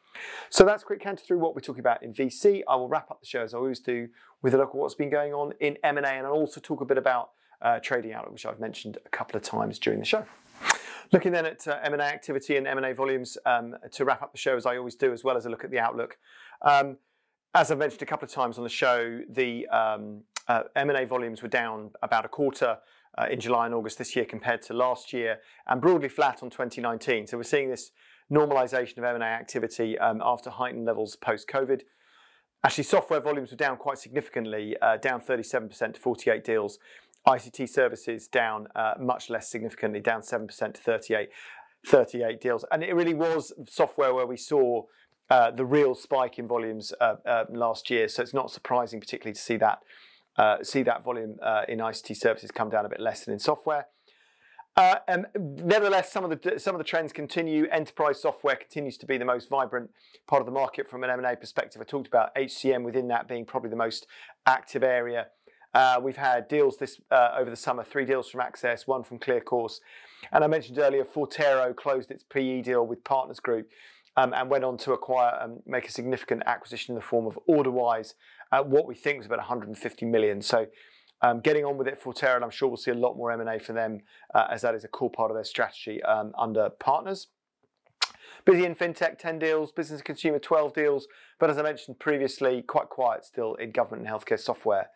So 0.51 0.65
that's 0.65 0.83
quick 0.83 1.01
canter 1.01 1.23
through 1.23 1.39
what 1.39 1.55
we're 1.55 1.61
talking 1.61 1.81
about 1.81 2.03
in 2.03 2.13
VC. 2.13 2.63
I 2.69 2.77
will 2.77 2.89
wrap 2.89 3.11
up 3.11 3.21
the 3.21 3.27
show 3.27 3.43
as 3.43 3.55
I 3.55 3.59
always 3.59 3.81
do 3.81 4.09
with 4.43 4.55
a 4.55 4.59
look 4.59 4.71
at 4.71 4.75
what's 4.75 4.95
been 4.95 5.11
going 5.11 5.33
on 5.35 5.53
in 5.61 5.77
M&A, 5.85 6.07
and 6.07 6.27
I'll 6.27 6.33
also 6.33 6.61
talk 6.61 6.81
a 6.81 6.85
bit 6.85 6.99
about 6.99 7.31
uh, 7.63 7.79
trading 7.81 8.13
outlook, 8.13 8.33
which 8.33 8.47
I've 8.47 8.61
mentioned 8.61 8.99
a 9.05 9.09
couple 9.09 9.37
of 9.37 9.43
times 9.43 9.79
during 9.79 9.99
the 9.99 10.05
show. 10.05 10.25
Looking 11.13 11.33
then 11.33 11.47
at 11.47 11.67
uh, 11.69 11.79
M&A 11.85 12.03
activity 12.03 12.57
and 12.57 12.67
M&A 12.67 12.93
volumes 12.93 13.39
um, 13.47 13.77
to 13.93 14.05
wrap 14.05 14.23
up 14.23 14.33
the 14.33 14.39
show, 14.39 14.57
as 14.57 14.67
I 14.67 14.77
always 14.77 14.97
do, 14.97 15.13
as 15.13 15.23
well 15.23 15.37
as 15.37 15.47
a 15.47 15.51
look 15.51 15.65
at 15.65 15.71
the 15.71 15.79
outlook. 15.79 16.19
Um, 16.63 16.97
as 17.55 17.71
I've 17.71 17.79
mentioned 17.79 18.03
a 18.03 18.07
couple 18.07 18.27
of 18.27 18.33
times 18.33 18.59
on 18.59 18.65
the 18.65 18.71
show, 18.71 19.21
the 19.29 19.67
um, 19.69 20.23
uh, 20.36 20.36
M&A 20.49 21.05
volumes 21.07 21.43
were 21.43 21.49
down 21.49 21.91
about 22.03 22.25
a 22.25 22.29
quarter 22.29 22.79
uh, 23.19 23.27
in 23.31 23.41
July 23.41 23.67
and 23.67 23.75
August 23.75 23.99
this 23.99 24.15
year 24.15 24.25
compared 24.25 24.63
to 24.63 24.75
last 24.75 25.13
year, 25.13 25.39
and 25.67 25.81
broadly 25.81 26.09
flat 26.09 26.43
on 26.43 26.51
2019. 26.51 27.27
So 27.27 27.37
we're 27.37 27.43
seeing 27.45 27.71
this 27.71 27.91
normalisation 28.33 28.99
of 28.99 29.05
M&A 29.05 29.25
activity 29.25 29.99
um, 29.99 30.21
after 30.25 30.51
heightened 30.51 30.85
levels 30.85 31.17
post-COVID. 31.17 31.83
Actually, 32.65 32.85
software 32.85 33.21
volumes 33.21 33.51
were 33.51 33.57
down 33.57 33.77
quite 33.77 33.99
significantly, 33.99 34.77
uh, 34.83 34.97
down 34.97 35.21
37% 35.21 35.95
to 35.95 36.01
48 36.01 36.45
deals. 36.45 36.79
ICT 37.27 37.69
services 37.69 38.29
down 38.29 38.69
uh, 38.77 38.95
much 39.01 39.31
less 39.31 39.51
significantly, 39.51 40.01
down 40.01 40.21
7% 40.21 40.75
to 40.75 40.81
38, 40.81 41.29
38 41.87 42.41
deals. 42.41 42.65
And 42.71 42.83
it 42.83 42.95
really 42.95 43.15
was 43.15 43.53
software 43.69 44.15
where 44.15 44.27
we 44.27 44.37
saw 44.37 44.83
uh, 45.29 45.51
the 45.51 45.65
real 45.65 45.95
spike 45.95 46.39
in 46.39 46.47
volumes 46.47 46.93
uh, 47.01 47.17
uh, 47.27 47.45
last 47.51 47.91
year. 47.91 48.09
So 48.09 48.23
it's 48.23 48.35
not 48.35 48.51
surprising, 48.51 49.01
particularly, 49.01 49.35
to 49.35 49.41
see 49.41 49.57
that 49.57 49.79
uh, 49.79 49.83
see 50.63 50.83
that 50.83 51.05
volume 51.05 51.37
uh, 51.43 51.63
in 51.69 51.79
ICT 51.79 52.17
services 52.17 52.51
come 52.51 52.71
down 52.71 52.87
a 52.87 52.89
bit 52.89 53.01
less 53.01 53.25
than 53.25 53.35
in 53.35 53.41
software. 53.41 53.87
Uh, 54.77 54.97
nevertheless, 55.39 56.13
some 56.13 56.23
of 56.23 56.31
the 56.31 56.59
some 56.59 56.75
of 56.75 56.79
the 56.79 56.85
trends 56.85 57.11
continue. 57.11 57.67
Enterprise 57.73 58.21
software 58.21 58.57
continues 58.57 58.99
to 58.99 59.07
be 59.07 59.17
the 59.17 59.25
most 59.25 59.49
vibrant 59.49 59.91
part 60.27 60.41
of 60.41 60.47
the 60.47 60.53
market 60.53 60.87
from 60.87 61.03
an 61.03 61.09
M&A 61.09 61.35
perspective. 61.35 61.81
I 61.81 61.85
talked 61.85 62.07
about 62.07 62.35
HCM 62.35 62.83
within 62.83 63.09
that 63.09 63.27
being 63.27 63.47
probably 63.47 63.71
the 63.71 63.77
most 63.77 64.07
active 64.45 64.83
area. 64.83 65.29
Uh, 65.73 65.99
we've 66.03 66.19
had 66.19 66.47
deals 66.49 66.77
this 66.77 67.01
uh, 67.11 67.31
over 67.39 67.49
the 67.49 67.57
summer, 67.57 67.85
three 67.85 68.05
deals 68.05 68.29
from 68.29 68.43
Access, 68.43 68.87
one 68.87 69.03
from 69.03 69.19
ClearCourse, 69.19 69.81
and 70.31 70.45
I 70.45 70.47
mentioned 70.47 70.79
earlier 70.79 71.05
Forterro 71.05 71.75
closed 71.75 72.11
its 72.11 72.25
PE 72.25 72.61
deal 72.61 72.87
with 72.87 73.03
Partners 73.03 73.41
Group. 73.41 73.69
Um, 74.19 74.33
and 74.33 74.49
went 74.49 74.65
on 74.65 74.79
to 74.79 74.95
acquire 74.95 75.39
and 75.43 75.59
um, 75.59 75.63
make 75.67 75.87
a 75.87 75.91
significant 75.91 76.43
acquisition 76.47 76.93
in 76.93 76.95
the 76.95 77.03
form 77.03 77.27
of 77.27 77.39
Orderwise, 77.47 78.15
uh, 78.53 78.63
what 78.63 78.87
we 78.87 78.95
think 78.95 79.21
is 79.21 79.27
about 79.27 79.39
150 79.39 80.07
million. 80.07 80.43
So 80.43 80.67
um, 81.23 81.41
getting 81.41 81.65
on 81.65 81.79
with 81.79 81.89
it 81.89 82.01
Forterro, 82.01 82.37
and 82.37 82.45
I'm 82.45 82.51
sure 82.51 82.69
we'll 82.69 82.77
see 82.77 82.91
a 82.91 82.95
lot 82.95 83.17
more 83.17 83.33
M&A 83.33 83.59
for 83.59 83.73
them 83.73 84.01
uh, 84.35 84.47
as 84.51 84.63
that 84.63 84.75
is 84.75 84.85
a 84.85 84.89
core 84.89 85.11
part 85.11 85.31
of 85.31 85.37
their 85.37 85.45
strategy 85.45 86.03
um, 86.03 86.33
under 86.39 86.71
partners. 86.71 87.29
Busy 88.45 88.65
in 88.65 88.75
fintech, 88.77 89.19
10 89.19 89.41
deals, 89.41 89.73
business 89.73 89.99
and 89.99 90.05
consumer, 90.05 90.39
12 90.39 90.73
deals, 90.73 91.09
but 91.41 91.51
as 91.51 91.59
I 91.59 91.63
mentioned 91.63 91.99
previously, 91.99 92.63
quite 92.63 92.89
quiet 92.89 93.25
still 93.25 93.55
in 93.55 93.73
government 93.73 94.07
and 94.07 94.15
healthcare 94.15 94.39
software. 94.39 94.91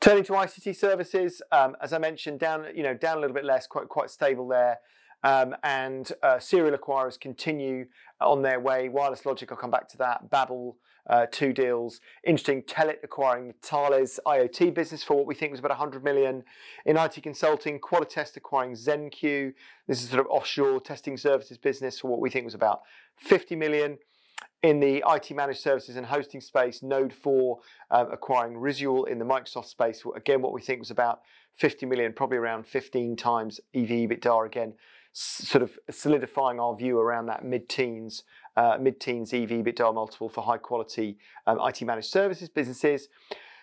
Turning 0.00 0.24
to 0.24 0.32
ICT 0.32 0.74
services, 0.74 1.40
um, 1.52 1.76
as 1.80 1.92
I 1.92 1.98
mentioned, 1.98 2.40
down 2.40 2.66
you 2.74 2.82
know 2.82 2.94
down 2.94 3.18
a 3.18 3.20
little 3.20 3.34
bit 3.34 3.44
less, 3.44 3.66
quite 3.66 3.88
quite 3.88 4.10
stable 4.10 4.48
there. 4.48 4.78
Um, 5.24 5.56
and 5.62 6.12
uh, 6.22 6.38
serial 6.38 6.76
acquirers 6.76 7.18
continue 7.18 7.86
on 8.20 8.42
their 8.42 8.60
way. 8.60 8.90
Wireless 8.90 9.24
Logic, 9.24 9.50
I'll 9.50 9.56
come 9.56 9.70
back 9.70 9.88
to 9.88 9.98
that. 9.98 10.30
Babble, 10.30 10.76
uh, 11.08 11.24
two 11.32 11.54
deals. 11.54 12.00
Interesting, 12.26 12.62
Telit 12.62 13.02
acquiring 13.02 13.54
Thales 13.62 14.20
IoT 14.26 14.74
business 14.74 15.02
for 15.02 15.16
what 15.16 15.26
we 15.26 15.34
think 15.34 15.52
was 15.52 15.60
about 15.60 15.70
100 15.70 16.04
million. 16.04 16.44
In 16.84 16.98
IT 16.98 17.22
consulting, 17.22 17.80
Qualitest 17.80 18.36
acquiring 18.36 18.72
ZenQ. 18.72 19.54
This 19.88 20.02
is 20.02 20.10
sort 20.10 20.20
of 20.20 20.26
offshore 20.26 20.78
testing 20.80 21.16
services 21.16 21.56
business 21.56 22.00
for 22.00 22.08
what 22.08 22.20
we 22.20 22.28
think 22.28 22.44
was 22.44 22.54
about 22.54 22.82
50 23.16 23.56
million. 23.56 23.96
In 24.62 24.80
the 24.80 25.02
IT 25.06 25.34
managed 25.34 25.60
services 25.60 25.96
and 25.96 26.06
hosting 26.06 26.42
space, 26.42 26.82
Node 26.82 27.12
4 27.14 27.58
um, 27.90 28.12
acquiring 28.12 28.58
Risual 28.58 29.06
in 29.06 29.18
the 29.18 29.24
Microsoft 29.24 29.66
space. 29.66 30.02
Again, 30.14 30.42
what 30.42 30.52
we 30.52 30.60
think 30.60 30.80
was 30.80 30.90
about 30.90 31.20
50 31.56 31.86
million, 31.86 32.12
probably 32.12 32.36
around 32.36 32.66
15 32.66 33.16
times 33.16 33.60
EV 33.74 33.88
EBITDA 33.88 34.46
again 34.46 34.74
sort 35.14 35.62
of 35.62 35.78
solidifying 35.90 36.58
our 36.58 36.76
view 36.76 36.98
around 36.98 37.26
that 37.26 37.44
mid-teens, 37.44 38.24
uh, 38.56 38.76
mid-teens 38.80 39.32
EV 39.32 39.48
EBITDA 39.48 39.94
multiple 39.94 40.28
for 40.28 40.42
high 40.42 40.58
quality 40.58 41.16
um, 41.46 41.58
IT 41.62 41.80
managed 41.82 42.10
services 42.10 42.48
businesses. 42.48 43.08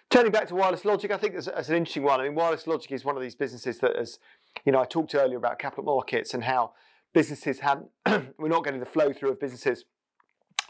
Turning 0.09 0.31
back 0.31 0.47
to 0.47 0.55
Wireless 0.55 0.85
Logic, 0.85 1.11
I 1.11 1.17
think 1.17 1.33
that's, 1.33 1.47
that's, 1.47 1.69
an 1.69 1.75
interesting 1.75 2.03
one. 2.03 2.19
I 2.19 2.23
mean, 2.23 2.35
Wireless 2.35 2.67
Logic 2.67 2.91
is 2.91 3.05
one 3.05 3.15
of 3.15 3.21
these 3.21 3.35
businesses 3.35 3.79
that, 3.79 3.95
as 3.95 4.17
you 4.65 4.71
know, 4.71 4.79
I 4.79 4.85
talked 4.85 5.13
earlier 5.13 5.37
about 5.37 5.59
capital 5.59 5.83
markets 5.83 6.33
and 6.33 6.43
how 6.43 6.71
businesses 7.13 7.59
have 7.59 7.83
we're 8.37 8.47
not 8.47 8.63
getting 8.63 8.79
the 8.79 8.85
flow 8.85 9.11
through 9.13 9.31
of 9.31 9.39
businesses 9.39 9.85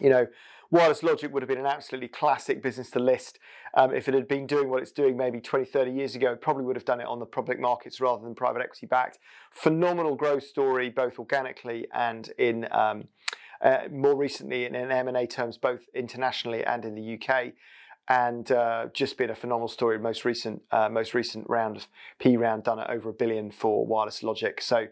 you 0.01 0.09
know, 0.09 0.27
Wireless 0.71 1.03
Logic 1.03 1.31
would 1.31 1.43
have 1.43 1.49
been 1.49 1.59
an 1.59 1.65
absolutely 1.65 2.07
classic 2.07 2.63
business 2.63 2.89
to 2.91 2.99
list 2.99 3.39
um, 3.73 3.93
if 3.93 4.07
it 4.07 4.13
had 4.13 4.29
been 4.29 4.47
doing 4.47 4.69
what 4.69 4.81
it's 4.81 4.93
doing 4.93 5.17
maybe 5.17 5.41
20, 5.41 5.65
30 5.65 5.91
years 5.91 6.15
ago. 6.15 6.31
It 6.31 6.41
probably 6.41 6.63
would 6.63 6.77
have 6.77 6.85
done 6.85 7.01
it 7.01 7.07
on 7.07 7.19
the 7.19 7.25
public 7.25 7.59
markets 7.59 7.99
rather 7.99 8.23
than 8.23 8.33
private 8.33 8.61
equity 8.61 8.85
backed. 8.85 9.19
Phenomenal 9.51 10.15
growth 10.15 10.43
story, 10.43 10.89
both 10.89 11.19
organically 11.19 11.87
and 11.93 12.29
in 12.37 12.69
um, 12.71 13.09
uh, 13.61 13.79
more 13.91 14.15
recently 14.15 14.63
in, 14.63 14.73
in 14.73 14.89
M&A 14.91 15.27
terms, 15.27 15.57
both 15.57 15.81
internationally 15.93 16.63
and 16.63 16.85
in 16.85 16.95
the 16.95 17.19
UK. 17.19 17.51
And 18.07 18.49
uh, 18.49 18.87
just 18.93 19.17
been 19.17 19.29
a 19.29 19.35
phenomenal 19.35 19.67
story. 19.67 19.99
Most 19.99 20.23
recent, 20.23 20.61
uh, 20.71 20.87
most 20.87 21.13
recent 21.13 21.49
round 21.49 21.75
of 21.77 21.87
P 22.17 22.37
round 22.37 22.63
done 22.63 22.79
at 22.79 22.89
over 22.89 23.09
a 23.09 23.13
billion 23.13 23.51
for 23.51 23.85
Wireless 23.85 24.23
Logic. 24.23 24.61
So 24.61 24.87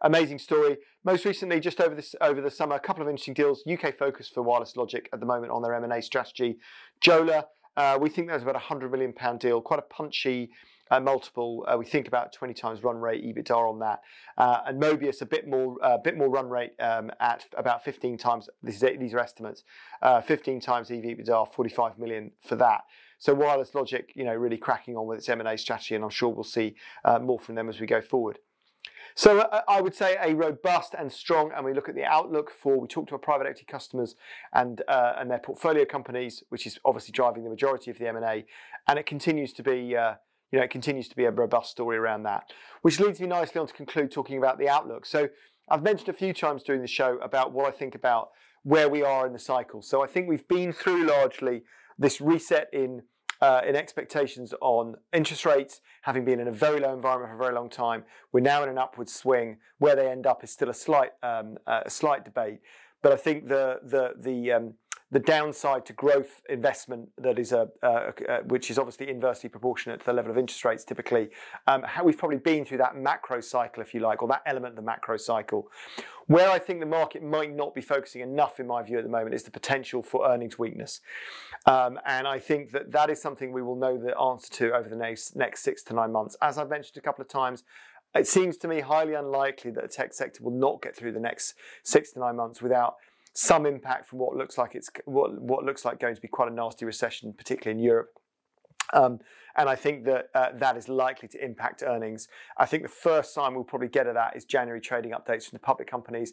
amazing 0.00 0.40
story. 0.40 0.78
Most 1.02 1.24
recently, 1.24 1.60
just 1.60 1.80
over 1.80 1.94
this 1.94 2.14
over 2.20 2.42
the 2.42 2.50
summer, 2.50 2.76
a 2.76 2.80
couple 2.80 3.02
of 3.02 3.08
interesting 3.08 3.32
deals. 3.32 3.62
UK 3.66 3.96
focus 3.96 4.28
for 4.28 4.42
Wireless 4.42 4.76
Logic 4.76 5.08
at 5.14 5.20
the 5.20 5.24
moment 5.24 5.50
on 5.50 5.62
their 5.62 5.74
M&A 5.74 6.02
strategy. 6.02 6.58
Jola, 7.00 7.44
uh, 7.78 7.98
we 7.98 8.10
think 8.10 8.28
there's 8.28 8.42
about 8.42 8.56
a 8.56 8.58
hundred 8.60 8.92
million 8.92 9.14
pound 9.14 9.40
deal, 9.40 9.62
quite 9.62 9.78
a 9.78 9.82
punchy 9.94 10.50
uh, 10.90 11.00
multiple. 11.00 11.64
Uh, 11.66 11.78
we 11.78 11.86
think 11.86 12.06
about 12.06 12.34
20 12.34 12.52
times 12.52 12.82
run 12.82 12.98
rate 12.98 13.24
EBITDA 13.24 13.56
on 13.56 13.78
that, 13.78 14.00
uh, 14.36 14.58
and 14.66 14.82
Mobius 14.82 15.22
a 15.22 15.26
bit 15.26 15.48
more, 15.48 15.76
a 15.82 15.86
uh, 15.86 15.98
bit 15.98 16.18
more 16.18 16.28
run 16.28 16.50
rate 16.50 16.72
um, 16.80 17.10
at 17.18 17.46
about 17.56 17.82
15 17.82 18.18
times. 18.18 18.48
Are, 18.48 18.52
these 18.98 19.14
are 19.14 19.18
estimates. 19.18 19.64
Uh, 20.02 20.20
15 20.20 20.60
times 20.60 20.90
EV 20.90 20.98
EBITDA, 20.98 21.54
45 21.54 21.98
million 21.98 22.32
for 22.46 22.56
that. 22.56 22.82
So 23.18 23.32
Wireless 23.32 23.74
Logic, 23.74 24.12
you 24.14 24.24
know, 24.24 24.34
really 24.34 24.58
cracking 24.58 24.96
on 24.96 25.06
with 25.06 25.18
its 25.18 25.28
M&A 25.30 25.56
strategy, 25.56 25.94
and 25.94 26.04
I'm 26.04 26.10
sure 26.10 26.28
we'll 26.28 26.44
see 26.44 26.74
uh, 27.06 27.18
more 27.18 27.38
from 27.38 27.54
them 27.54 27.70
as 27.70 27.80
we 27.80 27.86
go 27.86 28.02
forward. 28.02 28.38
So 29.14 29.40
uh, 29.40 29.62
I 29.68 29.80
would 29.80 29.94
say 29.94 30.16
a 30.20 30.34
robust 30.34 30.94
and 30.98 31.10
strong, 31.12 31.52
and 31.54 31.64
we 31.64 31.72
look 31.72 31.88
at 31.88 31.94
the 31.94 32.04
outlook 32.04 32.50
for, 32.50 32.80
we 32.80 32.88
talk 32.88 33.08
to 33.08 33.14
our 33.14 33.18
private 33.18 33.46
equity 33.46 33.66
customers 33.66 34.14
and, 34.52 34.82
uh, 34.88 35.14
and 35.18 35.30
their 35.30 35.38
portfolio 35.38 35.84
companies, 35.84 36.42
which 36.48 36.66
is 36.66 36.78
obviously 36.84 37.12
driving 37.12 37.44
the 37.44 37.50
majority 37.50 37.90
of 37.90 37.98
the 37.98 38.08
M&A, 38.08 38.44
and 38.88 38.98
it 38.98 39.06
continues 39.06 39.52
to 39.54 39.62
be, 39.62 39.96
uh, 39.96 40.14
you 40.52 40.58
know, 40.58 40.64
it 40.64 40.70
continues 40.70 41.08
to 41.08 41.16
be 41.16 41.24
a 41.24 41.30
robust 41.30 41.70
story 41.70 41.96
around 41.96 42.22
that. 42.24 42.52
Which 42.82 43.00
leads 43.00 43.20
me 43.20 43.26
nicely 43.26 43.60
on 43.60 43.66
to 43.66 43.74
conclude 43.74 44.10
talking 44.10 44.38
about 44.38 44.58
the 44.58 44.68
outlook. 44.68 45.06
So 45.06 45.28
I've 45.68 45.82
mentioned 45.82 46.08
a 46.08 46.14
few 46.14 46.32
times 46.32 46.62
during 46.62 46.82
the 46.82 46.88
show 46.88 47.18
about 47.18 47.52
what 47.52 47.66
I 47.66 47.70
think 47.70 47.94
about 47.94 48.30
where 48.62 48.88
we 48.88 49.02
are 49.02 49.26
in 49.26 49.32
the 49.32 49.38
cycle. 49.38 49.82
So 49.82 50.02
I 50.02 50.06
think 50.06 50.28
we've 50.28 50.46
been 50.48 50.72
through 50.72 51.06
largely 51.06 51.62
this 51.98 52.20
reset 52.20 52.68
in 52.72 53.02
uh, 53.40 53.62
in 53.66 53.74
expectations 53.74 54.52
on 54.60 54.96
interest 55.12 55.44
rates, 55.44 55.80
having 56.02 56.24
been 56.24 56.40
in 56.40 56.48
a 56.48 56.52
very 56.52 56.80
low 56.80 56.92
environment 56.92 57.30
for 57.30 57.36
a 57.36 57.38
very 57.38 57.54
long 57.54 57.70
time. 57.70 58.04
We're 58.32 58.40
now 58.40 58.62
in 58.62 58.68
an 58.68 58.78
upward 58.78 59.08
swing. 59.08 59.58
Where 59.78 59.96
they 59.96 60.08
end 60.08 60.26
up 60.26 60.44
is 60.44 60.50
still 60.50 60.68
a 60.68 60.74
slight 60.74 61.12
um, 61.22 61.58
uh, 61.66 61.82
a 61.86 61.90
slight 61.90 62.24
debate. 62.24 62.60
But 63.02 63.12
I 63.12 63.16
think 63.16 63.48
the 63.48 63.80
the 63.82 64.12
the 64.18 64.52
um, 64.52 64.74
the 65.12 65.18
downside 65.18 65.84
to 65.86 65.92
growth 65.92 66.40
investment 66.48 67.08
that 67.18 67.38
is 67.38 67.52
a, 67.52 67.68
uh, 67.82 68.12
which 68.46 68.70
is 68.70 68.78
obviously 68.78 69.08
inversely 69.08 69.48
proportionate 69.48 70.00
to 70.00 70.06
the 70.06 70.12
level 70.12 70.30
of 70.30 70.38
interest 70.38 70.64
rates 70.64 70.84
typically. 70.84 71.30
Um, 71.66 71.82
how 71.82 72.04
we've 72.04 72.16
probably 72.16 72.38
been 72.38 72.64
through 72.64 72.78
that 72.78 72.96
macro 72.96 73.40
cycle, 73.40 73.82
if 73.82 73.92
you 73.92 74.00
like, 74.00 74.22
or 74.22 74.28
that 74.28 74.42
element 74.46 74.72
of 74.72 74.76
the 74.76 74.82
macro 74.82 75.16
cycle. 75.16 75.68
Where 76.26 76.48
I 76.48 76.60
think 76.60 76.78
the 76.78 76.86
market 76.86 77.24
might 77.24 77.54
not 77.54 77.74
be 77.74 77.80
focusing 77.80 78.20
enough, 78.20 78.60
in 78.60 78.68
my 78.68 78.84
view, 78.84 78.98
at 78.98 79.04
the 79.04 79.10
moment, 79.10 79.34
is 79.34 79.42
the 79.42 79.50
potential 79.50 80.00
for 80.00 80.30
earnings 80.30 80.60
weakness, 80.60 81.00
um, 81.66 81.98
and 82.06 82.28
I 82.28 82.38
think 82.38 82.70
that 82.70 82.92
that 82.92 83.10
is 83.10 83.20
something 83.20 83.52
we 83.52 83.62
will 83.62 83.74
know 83.74 83.98
the 83.98 84.16
answer 84.16 84.48
to 84.52 84.72
over 84.72 84.88
the 84.88 84.96
next 84.96 85.34
next 85.34 85.62
six 85.62 85.82
to 85.84 85.94
nine 85.94 86.12
months. 86.12 86.36
As 86.40 86.56
I've 86.56 86.70
mentioned 86.70 86.98
a 86.98 87.00
couple 87.00 87.22
of 87.22 87.28
times. 87.28 87.64
It 88.12 88.26
seems 88.26 88.56
to 88.56 88.66
me 88.66 88.80
highly 88.80 89.14
unlikely 89.14 89.70
that 89.70 89.82
the 89.82 89.88
tech 89.88 90.12
sector 90.12 90.42
will 90.42 90.50
not 90.50 90.82
get 90.82 90.96
through 90.96 91.12
the 91.12 91.20
next 91.20 91.54
six 91.84 92.10
to 92.14 92.18
nine 92.18 92.34
months 92.34 92.60
without 92.60 92.96
some 93.32 93.66
impact 93.66 94.08
from 94.08 94.18
what 94.18 94.36
looks 94.36 94.58
like 94.58 94.74
it's 94.74 94.90
what 95.04 95.40
what 95.40 95.64
looks 95.64 95.84
like 95.84 96.00
going 96.00 96.14
to 96.14 96.20
be 96.20 96.28
quite 96.28 96.50
a 96.50 96.54
nasty 96.54 96.84
recession, 96.84 97.32
particularly 97.32 97.78
in 97.78 97.84
Europe. 97.84 98.10
Um, 98.92 99.20
and 99.56 99.68
I 99.68 99.76
think 99.76 100.04
that 100.04 100.26
uh, 100.34 100.48
that 100.54 100.76
is 100.76 100.88
likely 100.88 101.28
to 101.28 101.44
impact 101.44 101.82
earnings. 101.86 102.28
I 102.56 102.66
think 102.66 102.82
the 102.82 102.88
first 102.88 103.34
sign 103.34 103.54
we'll 103.54 103.64
probably 103.64 103.88
get 103.88 104.06
at 104.06 104.14
that 104.14 104.36
is 104.36 104.44
January 104.44 104.80
trading 104.80 105.12
updates 105.12 105.48
from 105.48 105.56
the 105.56 105.60
public 105.60 105.88
companies. 105.88 106.32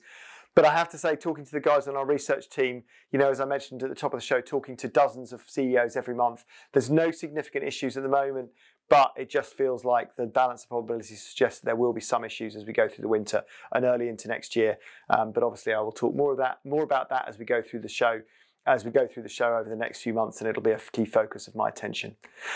But 0.56 0.66
I 0.66 0.74
have 0.74 0.90
to 0.90 0.98
say, 0.98 1.16
talking 1.16 1.46
to 1.46 1.52
the 1.52 1.60
guys 1.60 1.88
on 1.88 1.96
our 1.96 2.06
research 2.06 2.50
team, 2.50 2.84
you 3.12 3.20
know, 3.20 3.30
as 3.30 3.40
I 3.40 3.46
mentioned 3.46 3.84
at 3.84 3.90
the 3.90 3.96
top 3.96 4.14
of 4.16 4.20
the 4.20 4.26
show, 4.26 4.42
talking 4.42 4.76
to 4.78 4.88
dozens 4.88 5.32
of 5.32 5.44
CEOs 5.46 5.96
every 5.96 6.16
month, 6.16 6.46
there's 6.74 6.90
no 6.90 7.12
significant 7.12 7.64
issues 7.64 7.96
at 7.96 8.02
the 8.02 8.10
moment. 8.10 8.50
But 8.90 9.12
it 9.18 9.30
just 9.30 9.56
feels 9.56 9.84
like 9.84 10.16
the 10.16 10.26
balance 10.26 10.64
of 10.64 10.70
probabilities 10.70 11.22
suggests 11.22 11.60
that 11.60 11.66
there 11.66 11.76
will 11.76 11.94
be 11.94 12.02
some 12.02 12.24
issues 12.24 12.56
as 12.56 12.66
we 12.66 12.74
go 12.74 12.88
through 12.88 13.02
the 13.02 13.10
winter 13.10 13.44
and 13.74 13.84
early 13.84 14.08
into 14.08 14.28
next 14.28 14.56
year. 14.56 14.78
Um, 15.10 15.32
but 15.32 15.44
obviously, 15.44 15.74
I 15.74 15.82
will 15.82 15.92
talk 15.92 16.16
more 16.16 16.32
of 16.32 16.38
that, 16.38 16.60
more 16.64 16.84
about 16.84 17.10
that 17.10 17.28
as 17.28 17.38
we 17.38 17.46
go 17.46 17.62
through 17.62 17.82
the 17.82 17.90
show 17.90 18.22
as 18.68 18.84
we 18.84 18.92
go 18.92 19.08
through 19.08 19.24
the 19.24 19.30
show 19.30 19.56
over 19.56 19.70
the 19.70 19.76
next 19.76 20.02
few 20.02 20.14
months, 20.14 20.42
and 20.42 20.50
it'll 20.50 20.62
be 20.62 20.72
a 20.72 20.80
key 20.92 21.06
focus 21.06 21.48
of 21.48 21.56
my 21.56 21.70
attention. 21.70 22.16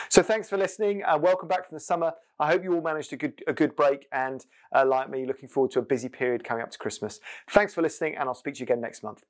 So 0.10 0.22
thanks 0.22 0.50
for 0.50 0.58
listening. 0.58 1.04
Uh, 1.04 1.18
welcome 1.18 1.48
back 1.48 1.68
from 1.68 1.76
the 1.76 1.80
summer. 1.80 2.12
I 2.38 2.48
hope 2.48 2.64
you 2.64 2.74
all 2.74 2.82
managed 2.82 3.14
a 3.14 3.18
good 3.18 3.42
a 3.48 3.54
good 3.54 3.76
break, 3.76 4.08
and 4.12 4.46
uh, 4.76 4.86
like 4.86 5.10
me, 5.10 5.26
looking 5.26 5.48
forward 5.48 5.72
to 5.72 5.80
a 5.80 5.84
busy 5.84 6.10
period 6.10 6.44
coming 6.44 6.64
up 6.64 6.72
to 6.72 6.78
Christmas. 6.78 7.20
Thanks 7.50 7.74
for 7.74 7.82
listening, 7.82 8.18
and 8.18 8.28
I'll 8.28 8.36
speak 8.36 8.56
to 8.56 8.60
you 8.60 8.66
again 8.66 8.82
next 8.82 9.04
month. 9.04 9.24